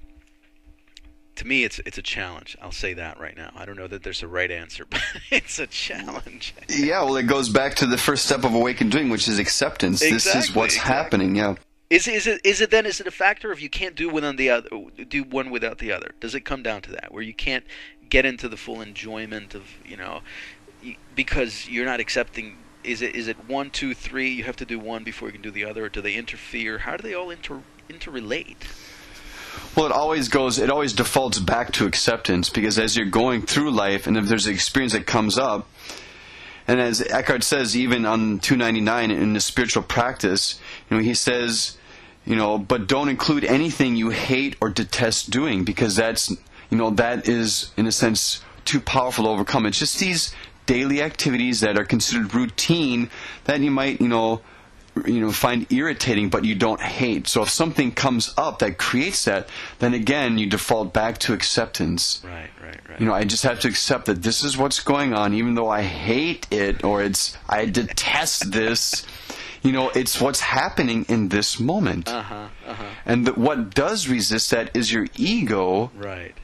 To 1.38 1.48
me, 1.48 1.63
it's 1.63 1.80
it's 1.80 1.98
a 1.98 2.02
challenge. 2.02 2.56
I'll 2.62 2.72
say 2.72 2.94
that 2.94 3.20
right 3.20 3.36
now. 3.36 3.52
I 3.56 3.66
don't 3.66 3.78
know 3.78 3.88
that 3.88 4.04
there's 4.04 4.22
a 4.22 4.28
right 4.28 4.52
answer, 4.52 4.86
but 4.89 5.02
it's 5.32 5.60
a 5.60 5.68
challenge. 5.68 6.54
Yeah, 6.70 7.04
well, 7.04 7.18
it 7.18 7.24
goes 7.24 7.50
back 7.50 7.76
to 7.76 7.86
the 7.86 7.98
first 7.98 8.26
step 8.26 8.44
of 8.44 8.54
awakened 8.54 8.92
doing, 8.92 9.10
which 9.10 9.28
is 9.28 9.39
acceptance. 9.39 10.00
this 10.00 10.26
is 10.28 10.54
what's 10.54 10.76
exactly. 10.76 10.94
happening. 10.94 11.36
Yeah. 11.36 11.56
Is 11.89 12.08
is 12.08 12.26
it 12.26 12.42
is 12.44 12.60
it 12.60 12.72
then 12.72 12.88
is 12.88 13.00
it 13.00 13.06
a 13.06 13.12
factor 13.12 13.52
of 13.52 13.62
you 13.62 13.70
can't 13.70 13.94
do 13.94 14.10
one 14.10 14.24
on 14.24 14.36
the 14.36 14.50
other 14.50 14.68
do 15.08 15.24
one 15.24 15.52
without 15.52 15.78
the 15.78 15.92
other? 15.92 16.16
Does 16.20 16.34
it 16.34 16.42
come 16.42 16.63
down 16.63 16.82
to 16.84 16.92
that 16.92 17.13
where 17.13 17.22
you 17.22 17.36
can't 17.36 17.63
get 18.10 18.26
into 18.26 18.50
the 18.50 18.58
full 18.58 18.82
enjoyment 18.82 19.54
of 19.54 19.63
you 19.86 19.96
know 19.96 20.22
because 21.13 21.68
you're 21.70 21.86
not 21.86 22.00
accepting? 22.00 22.58
Is 22.84 23.02
it 23.02 23.15
is 23.15 23.28
it 23.28 23.38
one 23.48 23.69
two 23.69 23.93
three? 23.93 24.30
You 24.30 24.43
have 24.43 24.58
to 24.58 24.65
do 24.65 24.80
one 24.80 25.04
before 25.04 25.28
you 25.30 25.34
can 25.34 25.41
do 25.41 25.52
the 25.52 25.65
other, 25.65 25.86
or 25.86 25.89
do 25.89 26.02
they 26.02 26.15
interfere? 26.15 26.80
How 26.80 26.98
do 26.98 27.04
they 27.04 27.13
all 27.13 27.30
inter 27.30 27.62
interrelate? 27.89 28.58
Well, 29.76 29.88
it 29.88 29.91
always 29.91 30.30
goes, 30.30 30.60
it 30.60 30.69
always 30.69 30.93
defaults 30.93 31.39
back 31.39 31.72
to 31.74 31.86
acceptance 31.86 32.50
because 32.50 32.78
as 32.78 32.96
you're 32.96 33.08
going 33.08 33.41
through 33.43 33.72
life, 33.72 34.08
and 34.08 34.17
if 34.17 34.26
there's 34.26 34.46
an 34.46 34.54
experience 34.54 34.93
that 34.93 35.08
comes 35.08 35.38
up, 35.38 35.67
and 36.67 36.80
as 36.80 37.02
Eckhart 37.02 37.43
says, 37.43 37.76
even 37.76 38.06
on 38.06 38.39
299 38.39 39.12
in 39.12 39.34
the 39.34 39.41
spiritual 39.41 39.84
practice, 39.84 40.60
you 40.89 40.98
know, 40.98 41.04
he 41.04 41.13
says, 41.13 41.78
you 42.26 42.36
know, 42.36 42.58
but 42.58 42.88
don't 42.88 43.10
include 43.10 43.43
anything 43.43 43.96
you 43.96 44.12
hate 44.12 44.56
or 44.62 44.69
detest 44.69 45.30
doing 45.30 45.65
because 45.65 45.96
that's, 45.96 46.30
you 46.69 46.78
know, 46.78 46.91
that 46.91 47.28
is, 47.28 47.72
in 47.76 47.86
a 47.86 47.91
sense, 47.91 48.41
too 48.65 48.80
powerful 48.80 49.26
to 49.26 49.30
overcome. 49.32 49.65
It's 49.65 49.80
just 49.80 50.00
these 50.00 50.34
daily 50.65 51.02
activities 51.02 51.60
that 51.62 51.78
are 51.78 51.86
considered 51.86 52.34
routine 52.34 53.10
that 53.45 53.60
you 53.60 53.71
might, 53.71 53.99
you 54.02 54.08
know, 54.08 54.41
you 55.08 55.19
know 55.19 55.32
find 55.32 55.65
irritating 55.73 56.30
but 56.30 56.45
you 56.45 56.54
don't 56.54 56.80
hate 56.80 57.28
so 57.28 57.41
if 57.41 57.49
something 57.49 57.91
comes 57.91 58.32
up 58.38 58.60
that 58.60 58.78
creates 58.78 59.26
that 59.26 59.49
then 59.80 59.91
again 59.95 60.38
you 60.38 60.45
default 60.47 60.93
back 60.93 61.17
to 61.17 61.34
acceptance 61.34 62.21
Right, 62.23 62.47
right, 62.63 62.78
right. 62.88 62.99
you 62.99 63.08
know 63.08 63.13
i 63.15 63.23
just 63.23 63.41
have 63.41 63.60
to 63.62 63.67
accept 63.67 64.06
that 64.06 64.21
this 64.21 64.43
is 64.43 64.56
what's 64.56 64.82
going 64.82 65.15
on 65.15 65.34
even 65.34 65.56
though 65.56 65.67
i 65.67 65.82
hate 65.82 66.45
it 66.52 66.84
or 66.84 67.02
it's 67.02 67.36
i 67.49 67.65
detest 67.65 68.52
this 68.52 69.04
you 69.63 69.71
know 69.71 69.89
it's 69.95 70.21
what's 70.21 70.41
happening 70.41 71.08
in 71.10 71.30
this 71.30 71.60
moment 71.60 72.08
uh 72.08 72.21
huh, 72.21 72.47
uh 72.67 72.73
huh. 72.76 72.84
and 73.08 73.26
that 73.26 73.36
what 73.36 73.73
does 73.73 74.08
resist 74.08 74.52
that 74.52 74.69
is 74.78 74.91
your 74.93 75.08
ego 75.17 75.89
Right. 75.97 76.36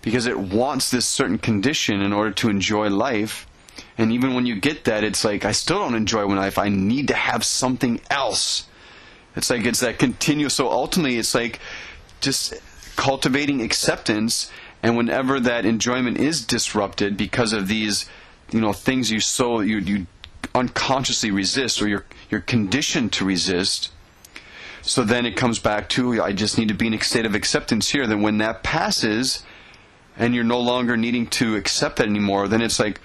because 0.00 0.26
it 0.26 0.38
wants 0.38 0.92
this 0.92 1.06
certain 1.08 1.38
condition 1.38 2.00
in 2.02 2.12
order 2.12 2.30
to 2.30 2.48
enjoy 2.48 2.88
life. 2.88 3.48
And 4.00 4.12
even 4.12 4.32
when 4.32 4.46
you 4.46 4.56
get 4.56 4.84
that, 4.84 5.04
it's 5.04 5.26
like, 5.26 5.44
I 5.44 5.52
still 5.52 5.80
don't 5.80 5.94
enjoy 5.94 6.26
when 6.26 6.38
life. 6.38 6.56
I 6.56 6.70
need 6.70 7.08
to 7.08 7.14
have 7.14 7.44
something 7.44 8.00
else. 8.08 8.66
It's 9.36 9.50
like, 9.50 9.66
it's 9.66 9.80
that 9.80 9.98
continuous. 9.98 10.54
So 10.54 10.70
ultimately, 10.70 11.18
it's 11.18 11.34
like 11.34 11.60
just 12.22 12.54
cultivating 12.96 13.60
acceptance. 13.60 14.50
And 14.82 14.96
whenever 14.96 15.38
that 15.40 15.66
enjoyment 15.66 16.16
is 16.16 16.42
disrupted 16.46 17.18
because 17.18 17.52
of 17.52 17.68
these, 17.68 18.08
you 18.50 18.62
know, 18.62 18.72
things 18.72 19.10
you 19.10 19.20
so, 19.20 19.60
you, 19.60 19.78
you 19.80 20.06
unconsciously 20.54 21.30
resist 21.30 21.82
or 21.82 21.86
you're, 21.86 22.06
you're 22.30 22.40
conditioned 22.40 23.12
to 23.12 23.26
resist, 23.26 23.92
so 24.80 25.04
then 25.04 25.26
it 25.26 25.36
comes 25.36 25.58
back 25.58 25.90
to 25.90 26.22
I 26.22 26.32
just 26.32 26.56
need 26.56 26.68
to 26.68 26.74
be 26.74 26.86
in 26.86 26.94
a 26.94 27.02
state 27.02 27.26
of 27.26 27.34
acceptance 27.34 27.90
here. 27.90 28.06
Then 28.06 28.22
when 28.22 28.38
that 28.38 28.62
passes, 28.62 29.44
and 30.16 30.34
you're 30.34 30.42
no 30.42 30.58
longer 30.58 30.96
needing 30.96 31.26
to 31.26 31.56
accept 31.56 31.96
that 31.96 32.06
anymore, 32.06 32.48
then 32.48 32.62
it's 32.62 32.80
like, 32.80 32.98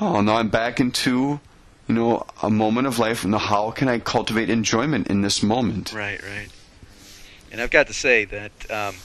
oh, 0.00 0.20
now 0.20 0.36
I'm 0.36 0.48
back 0.48 0.80
into, 0.80 1.40
you 1.86 1.94
know, 1.94 2.26
a 2.42 2.50
moment 2.50 2.86
of 2.86 2.98
life. 2.98 3.24
Now 3.24 3.38
how 3.38 3.70
can 3.70 3.88
I 3.88 3.98
cultivate 3.98 4.50
enjoyment 4.50 5.08
in 5.08 5.22
this 5.22 5.42
moment? 5.42 5.92
Right, 5.92 6.22
right. 6.22 6.48
And 7.52 7.60
I've 7.60 7.70
got 7.70 7.86
to 7.88 7.94
say 7.94 8.24
that 8.26 8.70
um, 8.70 8.96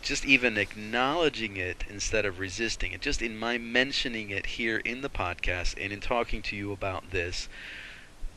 just 0.00 0.24
even 0.24 0.58
acknowledging 0.58 1.56
it 1.56 1.84
instead 1.88 2.24
of 2.24 2.38
resisting 2.38 2.92
it, 2.92 3.00
just 3.00 3.22
in 3.22 3.38
my 3.38 3.58
mentioning 3.58 4.30
it 4.30 4.46
here 4.46 4.78
in 4.78 5.02
the 5.02 5.10
podcast 5.10 5.74
and 5.82 5.92
in 5.92 6.00
talking 6.00 6.42
to 6.42 6.56
you 6.56 6.72
about 6.72 7.10
this, 7.10 7.48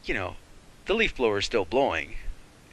you 0.03 0.13
know, 0.13 0.35
the 0.85 0.93
leaf 0.93 1.15
blower 1.15 1.39
is 1.39 1.45
still 1.45 1.65
blowing. 1.65 2.15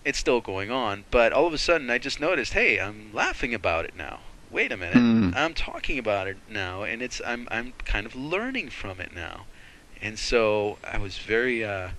It's 0.04 0.18
still 0.18 0.40
going 0.40 0.70
on, 0.70 1.04
but 1.10 1.32
all 1.32 1.46
of 1.46 1.54
a 1.54 1.58
sudden 1.58 1.88
I 1.88 1.98
just 1.98 2.20
noticed, 2.20 2.52
hey, 2.52 2.80
I'm 2.80 3.10
laughing 3.14 3.54
about 3.54 3.84
it 3.84 3.96
now. 3.96 4.18
Wait 4.52 4.70
a 4.70 4.76
minute. 4.76 4.94
Mm. 4.94 5.34
I'm 5.34 5.54
talking 5.54 5.98
about 5.98 6.28
it 6.28 6.36
now 6.48 6.82
and 6.82 7.00
it's 7.00 7.20
I'm 7.24 7.48
I'm 7.50 7.72
kind 7.86 8.06
of 8.06 8.14
learning 8.14 8.68
from 8.68 9.00
it 9.00 9.14
now. 9.14 9.46
And 10.00 10.18
so 10.18 10.78
I 10.84 10.98
was 10.98 11.18
very 11.18 11.64
uh 11.64 11.90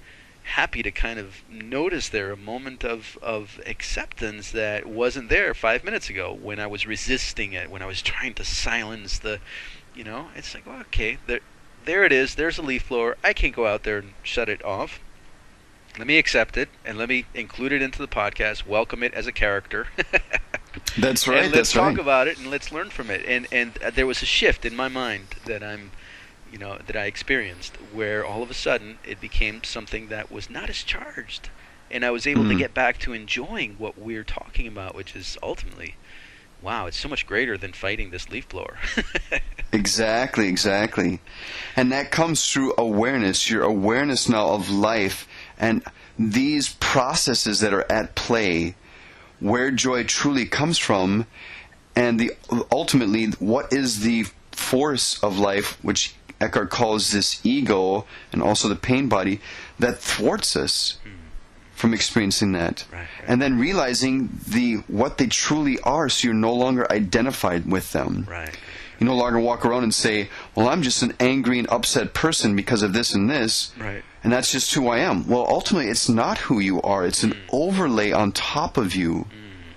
happy 0.43 0.83
to 0.83 0.91
kind 0.91 1.19
of 1.19 1.41
notice 1.49 2.09
there 2.09 2.31
a 2.31 2.37
moment 2.37 2.83
of, 2.83 3.17
of 3.21 3.61
acceptance 3.65 4.51
that 4.51 4.85
wasn't 4.85 5.29
there 5.29 5.53
five 5.53 5.83
minutes 5.83 6.09
ago 6.09 6.37
when 6.39 6.59
I 6.59 6.67
was 6.67 6.85
resisting 6.85 7.53
it, 7.53 7.71
when 7.71 7.81
I 7.81 7.85
was 7.85 8.01
trying 8.01 8.33
to 8.35 8.45
silence 8.45 9.19
the, 9.19 9.39
you 9.95 10.03
know, 10.03 10.27
it's 10.35 10.53
like, 10.53 10.65
well, 10.65 10.81
okay, 10.81 11.17
there, 11.27 11.39
there 11.85 12.03
it 12.03 12.11
is. 12.11 12.35
There's 12.35 12.57
a 12.57 12.61
leaf 12.61 12.89
blower. 12.89 13.17
I 13.23 13.33
can't 13.33 13.55
go 13.55 13.65
out 13.65 13.83
there 13.83 13.99
and 13.99 14.13
shut 14.21 14.49
it 14.49 14.63
off. 14.63 14.99
Let 15.97 16.07
me 16.07 16.17
accept 16.17 16.57
it 16.57 16.69
and 16.83 16.97
let 16.97 17.07
me 17.07 17.25
include 17.33 17.71
it 17.71 17.81
into 17.81 17.99
the 17.99 18.07
podcast. 18.07 18.65
Welcome 18.65 19.01
it 19.01 19.13
as 19.13 19.27
a 19.27 19.31
character. 19.31 19.87
that's 20.97 21.27
right. 21.27 21.43
And 21.45 21.53
let's 21.53 21.71
that's 21.71 21.73
talk 21.73 21.91
right. 21.91 21.99
about 21.99 22.27
it 22.27 22.37
and 22.37 22.49
let's 22.49 22.71
learn 22.71 22.89
from 22.89 23.09
it. 23.09 23.25
And 23.25 23.47
and 23.51 23.81
uh, 23.83 23.89
there 23.91 24.07
was 24.07 24.21
a 24.21 24.25
shift 24.25 24.65
in 24.65 24.75
my 24.75 24.87
mind 24.87 25.35
that 25.45 25.63
I'm, 25.63 25.91
you 26.51 26.57
know, 26.57 26.77
that 26.85 26.95
I 26.95 27.05
experienced 27.05 27.75
where 27.91 28.25
all 28.25 28.43
of 28.43 28.49
a 28.51 28.53
sudden 28.53 28.97
it 29.05 29.19
became 29.21 29.63
something 29.63 30.07
that 30.09 30.31
was 30.31 30.49
not 30.49 30.69
as 30.69 30.83
charged, 30.83 31.49
and 31.91 32.03
I 32.05 32.11
was 32.11 32.27
able 32.27 32.43
to 32.43 32.53
Mhm. 32.53 32.57
get 32.59 32.73
back 32.73 32.99
to 32.99 33.13
enjoying 33.13 33.75
what 33.77 33.97
we're 33.97 34.23
talking 34.23 34.67
about, 34.67 34.95
which 34.95 35.15
is 35.15 35.37
ultimately, 35.43 35.95
wow, 36.61 36.85
it's 36.87 36.97
so 36.97 37.09
much 37.09 37.25
greater 37.25 37.57
than 37.57 37.73
fighting 37.73 38.11
this 38.11 38.29
leaf 38.29 38.47
blower. 38.49 38.77
Exactly, 39.71 40.47
exactly. 40.49 41.19
And 41.75 41.91
that 41.91 42.11
comes 42.11 42.47
through 42.51 42.75
awareness, 42.77 43.49
your 43.49 43.63
awareness 43.63 44.29
now 44.29 44.49
of 44.49 44.69
life 44.69 45.27
and 45.57 45.83
these 46.19 46.75
processes 46.79 47.59
that 47.61 47.73
are 47.73 47.91
at 47.91 48.13
play, 48.13 48.75
where 49.43 49.71
joy 49.71 50.03
truly 50.03 50.45
comes 50.45 50.77
from, 50.77 51.27
and 51.95 52.19
the 52.19 52.31
ultimately 52.71 53.25
what 53.39 53.71
is 53.73 53.99
the 53.99 54.25
force 54.51 55.21
of 55.21 55.37
life, 55.37 55.77
which 55.83 56.15
Eckhart 56.39 56.69
calls 56.69 57.11
this 57.11 57.39
ego 57.45 58.05
and 58.31 58.41
also 58.41 58.67
the 58.67 58.75
pain 58.75 59.09
body, 59.09 59.39
that 59.79 59.99
thwarts 59.99 60.55
us 60.55 60.97
from 61.75 61.93
experiencing 61.93 62.53
that. 62.53 62.85
Right, 62.91 62.99
right. 62.99 63.07
And 63.27 63.41
then 63.41 63.59
realizing 63.59 64.29
the 64.47 64.75
what 64.87 65.17
they 65.17 65.27
truly 65.27 65.79
are 65.81 66.07
so 66.07 66.27
you're 66.27 66.33
no 66.33 66.53
longer 66.53 66.89
identified 66.91 67.69
with 67.69 67.91
them. 67.91 68.25
right. 68.29 68.57
You 69.03 69.09
no 69.09 69.15
longer 69.17 69.39
walk 69.41 69.65
around 69.65 69.83
and 69.83 69.93
say, 69.93 70.29
"Well, 70.55 70.69
I'm 70.69 70.81
just 70.81 71.01
an 71.01 71.13
angry 71.19 71.59
and 71.59 71.69
upset 71.69 72.13
person 72.13 72.55
because 72.55 72.81
of 72.81 72.93
this 72.93 73.13
and 73.13 73.29
this." 73.29 73.73
Right. 73.77 74.01
And 74.23 74.31
that's 74.31 74.49
just 74.49 74.73
who 74.73 74.87
I 74.87 74.99
am. 74.99 75.27
Well, 75.27 75.45
ultimately, 75.45 75.89
it's 75.89 76.07
not 76.07 76.37
who 76.37 76.61
you 76.61 76.81
are. 76.83 77.05
It's 77.05 77.21
an 77.21 77.31
mm. 77.31 77.37
overlay 77.51 78.13
on 78.13 78.31
top 78.31 78.77
of 78.77 78.95
you. 78.95 79.25
Mm. 79.25 79.73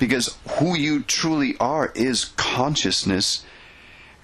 Because 0.00 0.36
who 0.58 0.76
you 0.76 1.04
truly 1.04 1.56
are 1.60 1.92
is 1.94 2.32
consciousness, 2.36 3.44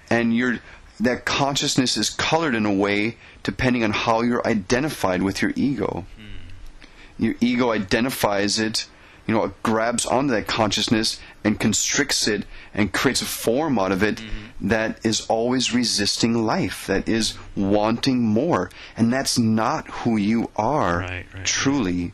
and 0.09 0.35
your 0.35 0.59
that 0.99 1.23
consciousness 1.23 1.95
is 1.95 2.09
colored 2.09 2.55
in 2.55 2.65
a 2.65 2.73
way 2.73 3.15
depending 3.43 3.85
on 3.85 3.91
how 3.91 4.21
you're 4.21 4.45
identified 4.45 5.23
with 5.23 5.41
your 5.41 5.53
ego. 5.55 6.05
Mm. 6.19 7.23
Your 7.23 7.35
ego 7.39 7.71
identifies 7.71 8.59
it, 8.59 8.85
you 9.29 9.35
know, 9.35 9.43
it 9.43 9.61
grabs 9.61 10.07
onto 10.07 10.33
that 10.33 10.47
consciousness 10.47 11.19
and 11.43 11.59
constricts 11.59 12.27
it 12.27 12.45
and 12.73 12.91
creates 12.91 13.21
a 13.21 13.25
form 13.25 13.77
out 13.77 13.91
of 13.91 14.01
it 14.01 14.23
that 14.59 15.05
is 15.05 15.27
always 15.27 15.71
resisting 15.71 16.33
life, 16.33 16.87
that 16.87 17.07
is 17.07 17.37
wanting 17.55 18.23
more. 18.23 18.71
And 18.97 19.13
that's 19.13 19.37
not 19.37 19.87
who 19.87 20.17
you 20.17 20.49
are 20.55 21.01
Right, 21.01 21.25
right. 21.31 21.45
truly. 21.45 22.13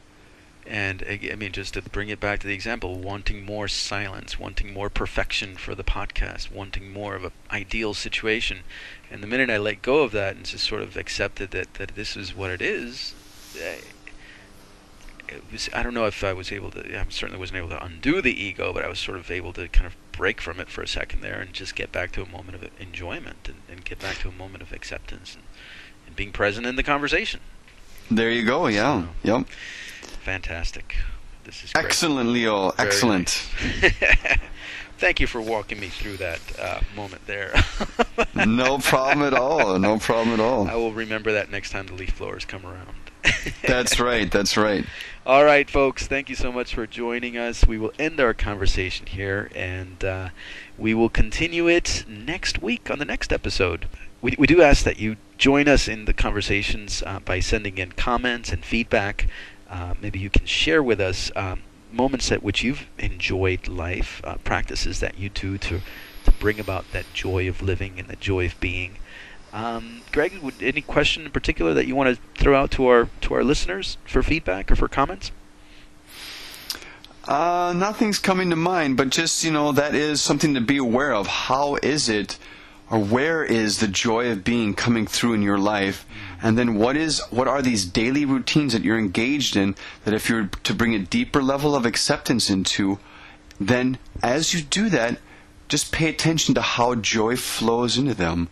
And 0.68 1.06
I 1.08 1.36
mean, 1.36 1.54
just 1.54 1.76
to 1.76 1.82
bring 1.84 2.10
it 2.10 2.20
back 2.20 2.42
to 2.42 2.48
the 2.48 2.54
example, 2.54 3.00
wanting 3.00 3.46
more 3.46 3.70
silence, 3.70 4.38
wanting 4.38 4.74
more 4.74 4.90
perfection 4.90 5.56
for 5.56 5.74
the 5.74 5.86
podcast, 5.86 6.52
wanting 6.52 6.92
more 6.92 7.16
of 7.16 7.24
an 7.24 7.32
ideal 7.50 7.94
situation. 7.94 8.60
And 9.10 9.24
the 9.24 9.28
minute 9.28 9.50
I 9.50 9.58
let 9.58 9.82
go 9.82 10.04
of 10.04 10.12
that 10.12 10.36
and 10.36 10.44
just 10.44 10.68
sort 10.68 10.82
of 10.82 10.98
accepted 10.98 11.52
that, 11.52 11.76
that 11.76 11.96
this 11.96 12.18
is 12.18 12.36
what 12.36 12.52
it 12.52 12.62
is, 12.62 13.14
eh, 13.58 13.78
was, 15.52 15.70
I 15.74 15.84
don't 15.84 15.94
know 15.94 16.06
if 16.06 16.24
I 16.24 16.34
was 16.34 16.52
able 16.52 16.72
to, 16.72 17.00
I 17.00 17.06
certainly 17.10 17.40
wasn't 17.40 17.58
able 17.58 17.70
to 17.70 17.84
undo 17.84 18.22
the 18.22 18.32
ego, 18.34 18.72
but 18.74 18.84
I 18.84 18.88
was 18.90 19.00
sort 19.00 19.18
of 19.18 19.30
able 19.32 19.54
to 19.54 19.68
kind 19.68 19.86
of 19.86 19.96
break 20.12 20.40
from 20.42 20.60
it 20.60 20.70
for 20.70 20.82
a 20.82 20.88
second 20.88 21.22
there 21.22 21.40
and 21.40 21.54
just 21.54 21.76
get 21.76 21.92
back 21.92 22.12
to 22.14 22.22
a 22.24 22.30
moment 22.30 22.56
of 22.56 22.70
enjoyment 22.80 23.48
and, 23.48 23.58
and 23.70 23.86
get 23.86 24.00
back 24.00 24.18
to 24.20 24.30
a 24.30 24.32
moment 24.32 24.62
of 24.64 24.72
acceptance 24.72 25.36
and, 25.36 25.44
and 26.08 26.16
being 26.16 26.32
present 26.32 26.66
in 26.66 26.76
the 26.76 26.84
conversation. 26.84 27.40
There 28.10 28.30
you 28.30 28.46
go, 28.46 28.68
yeah. 28.68 29.04
So- 29.24 29.38
Yep. 29.38 29.48
Fantastic. 30.24 30.96
This 31.44 31.64
is 31.64 31.74
great. 31.74 31.86
Excellent, 31.86 32.30
Leo. 32.30 32.72
Very 32.72 32.88
Excellent. 32.90 33.48
nice. 33.82 33.94
Thank 34.98 35.20
you 35.20 35.28
for 35.28 35.42
walking 35.42 35.80
me 35.80 35.90
through 35.90 36.18
that 36.18 36.40
uh, 36.60 36.80
moment 36.96 37.28
there. 37.28 37.54
no 38.46 38.78
problem 38.80 39.22
at 39.28 39.34
all. 39.34 39.78
No 39.78 40.00
problem 40.00 40.34
at 40.34 40.40
all. 40.40 40.68
I 40.70 40.76
will 40.76 40.94
remember 40.94 41.34
that 41.34 41.52
next 41.52 41.72
time 41.72 41.86
the 41.88 41.94
leaf 41.94 42.18
blowers 42.18 42.46
come 42.46 42.66
around. 42.66 43.05
That's 43.68 44.00
right. 44.00 44.32
That's 44.32 44.58
right. 44.58 44.86
All 45.26 45.44
right, 45.44 45.70
folks. 45.70 46.08
Thank 46.08 46.30
you 46.30 46.36
so 46.36 46.52
much 46.52 46.76
for 46.76 46.86
joining 46.86 47.38
us. 47.38 47.66
We 47.66 47.78
will 47.78 47.94
end 47.98 48.20
our 48.20 48.34
conversation 48.34 49.08
here, 49.08 49.50
and 49.56 50.04
uh, 50.04 50.30
we 50.78 50.94
will 50.94 51.10
continue 51.10 51.68
it 51.68 52.06
next 52.08 52.62
week 52.62 52.92
on 52.92 53.00
the 53.00 53.06
next 53.06 53.34
episode. 53.34 53.88
We, 54.22 54.36
we 54.38 54.48
do 54.48 54.62
ask 54.62 54.84
that 54.84 55.00
you 55.00 55.18
join 55.38 55.68
us 55.68 55.88
in 55.88 56.06
the 56.06 56.14
conversations 56.14 57.04
uh, 57.06 57.20
by 57.20 57.40
sending 57.40 57.78
in 57.78 57.94
comments 57.94 58.52
and 58.52 58.64
feedback. 58.64 59.28
Uh, 59.70 59.96
maybe 60.02 60.20
you 60.20 60.30
can 60.30 60.46
share 60.46 60.84
with 60.84 61.00
us 61.00 61.32
um, 61.36 61.62
moments 61.92 62.32
at 62.32 62.44
which 62.44 62.64
you've 62.64 62.88
enjoyed 63.00 63.68
life, 63.68 64.22
uh, 64.24 64.36
practices 64.44 65.00
that 65.00 65.18
you 65.18 65.30
do 65.30 65.58
to 65.58 65.82
to 66.26 66.32
bring 66.32 66.60
about 66.60 66.92
that 66.92 67.06
joy 67.14 67.48
of 67.48 67.62
living 67.62 68.00
and 68.00 68.08
the 68.08 68.16
joy 68.16 68.46
of 68.48 68.60
being. 68.60 68.98
Um, 69.56 70.02
Greg, 70.12 70.38
would, 70.40 70.62
any 70.62 70.82
question 70.82 71.24
in 71.24 71.32
particular 71.32 71.74
that 71.74 71.88
you 71.88 71.96
want 71.96 72.14
to 72.14 72.22
throw 72.38 72.60
out 72.60 72.72
to 72.72 72.88
our 72.88 73.08
to 73.22 73.34
our 73.36 73.44
listeners 73.44 73.98
for 74.04 74.22
feedback 74.22 74.70
or 74.70 74.76
for 74.76 74.90
comments? 74.90 75.32
Uh, 77.24 77.74
nothing's 77.74 78.20
coming 78.20 78.50
to 78.50 78.58
mind, 78.58 78.98
but 78.98 79.12
just, 79.12 79.46
you 79.46 79.52
know, 79.52 79.72
that 79.72 79.96
is 79.96 80.20
something 80.20 80.54
to 80.56 80.62
be 80.62 80.76
aware 80.76 81.14
of. 81.14 81.28
How 81.28 81.78
is 81.82 82.10
it, 82.10 82.38
or 82.92 83.00
where 83.00 83.46
is 83.46 83.80
the 83.80 83.88
joy 83.88 84.30
of 84.30 84.44
being 84.44 84.74
coming 84.74 85.08
through 85.08 85.34
in 85.34 85.42
your 85.42 85.58
life? 85.58 86.06
And 86.44 86.58
then 86.58 86.76
what 86.76 86.98
is, 86.98 87.22
what 87.32 87.48
are 87.48 87.62
these 87.62 87.86
daily 87.86 88.26
routines 88.26 88.74
that 88.74 88.84
you're 88.84 89.00
engaged 89.00 89.56
in 89.56 89.76
that 90.04 90.14
if 90.14 90.30
you're 90.30 90.48
to 90.64 90.74
bring 90.76 90.94
a 90.94 91.00
deeper 91.00 91.42
level 91.42 91.76
of 91.76 91.86
acceptance 91.86 92.50
into, 92.50 93.00
then 93.58 94.00
as 94.22 94.54
you 94.54 94.62
do 94.62 94.90
that, 94.90 95.18
just 95.70 95.94
pay 95.94 96.10
attention 96.10 96.54
to 96.56 96.62
how 96.62 96.94
joy 96.94 97.38
flows 97.38 97.98
into 97.98 98.14
them. 98.14 98.50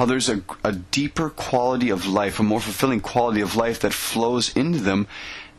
How 0.00 0.06
there's 0.06 0.30
a, 0.30 0.42
a 0.64 0.72
deeper 0.72 1.28
quality 1.28 1.90
of 1.90 2.06
life, 2.06 2.40
a 2.40 2.42
more 2.42 2.58
fulfilling 2.58 3.02
quality 3.02 3.42
of 3.42 3.54
life 3.54 3.80
that 3.80 3.92
flows 3.92 4.56
into 4.56 4.78
them 4.78 5.06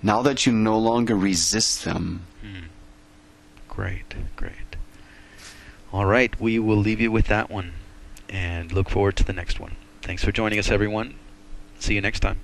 now 0.01 0.23
that 0.23 0.47
you 0.47 0.51
no 0.51 0.79
longer 0.79 1.15
resist 1.15 1.85
them. 1.85 2.25
Hmm. 2.41 2.65
Great, 3.69 4.15
great. 4.35 4.77
All 5.93 6.07
right, 6.07 6.41
we 6.41 6.57
will 6.57 6.77
leave 6.77 6.99
you 6.99 7.11
with 7.11 7.27
that 7.27 7.51
one 7.51 7.73
and 8.29 8.71
look 8.71 8.89
forward 8.89 9.15
to 9.17 9.23
the 9.23 9.31
next 9.31 9.59
one. 9.59 9.75
Thanks 10.01 10.23
for 10.23 10.31
joining 10.31 10.57
us, 10.57 10.71
everyone. 10.71 11.13
See 11.77 11.93
you 11.93 12.01
next 12.01 12.21
time. 12.21 12.39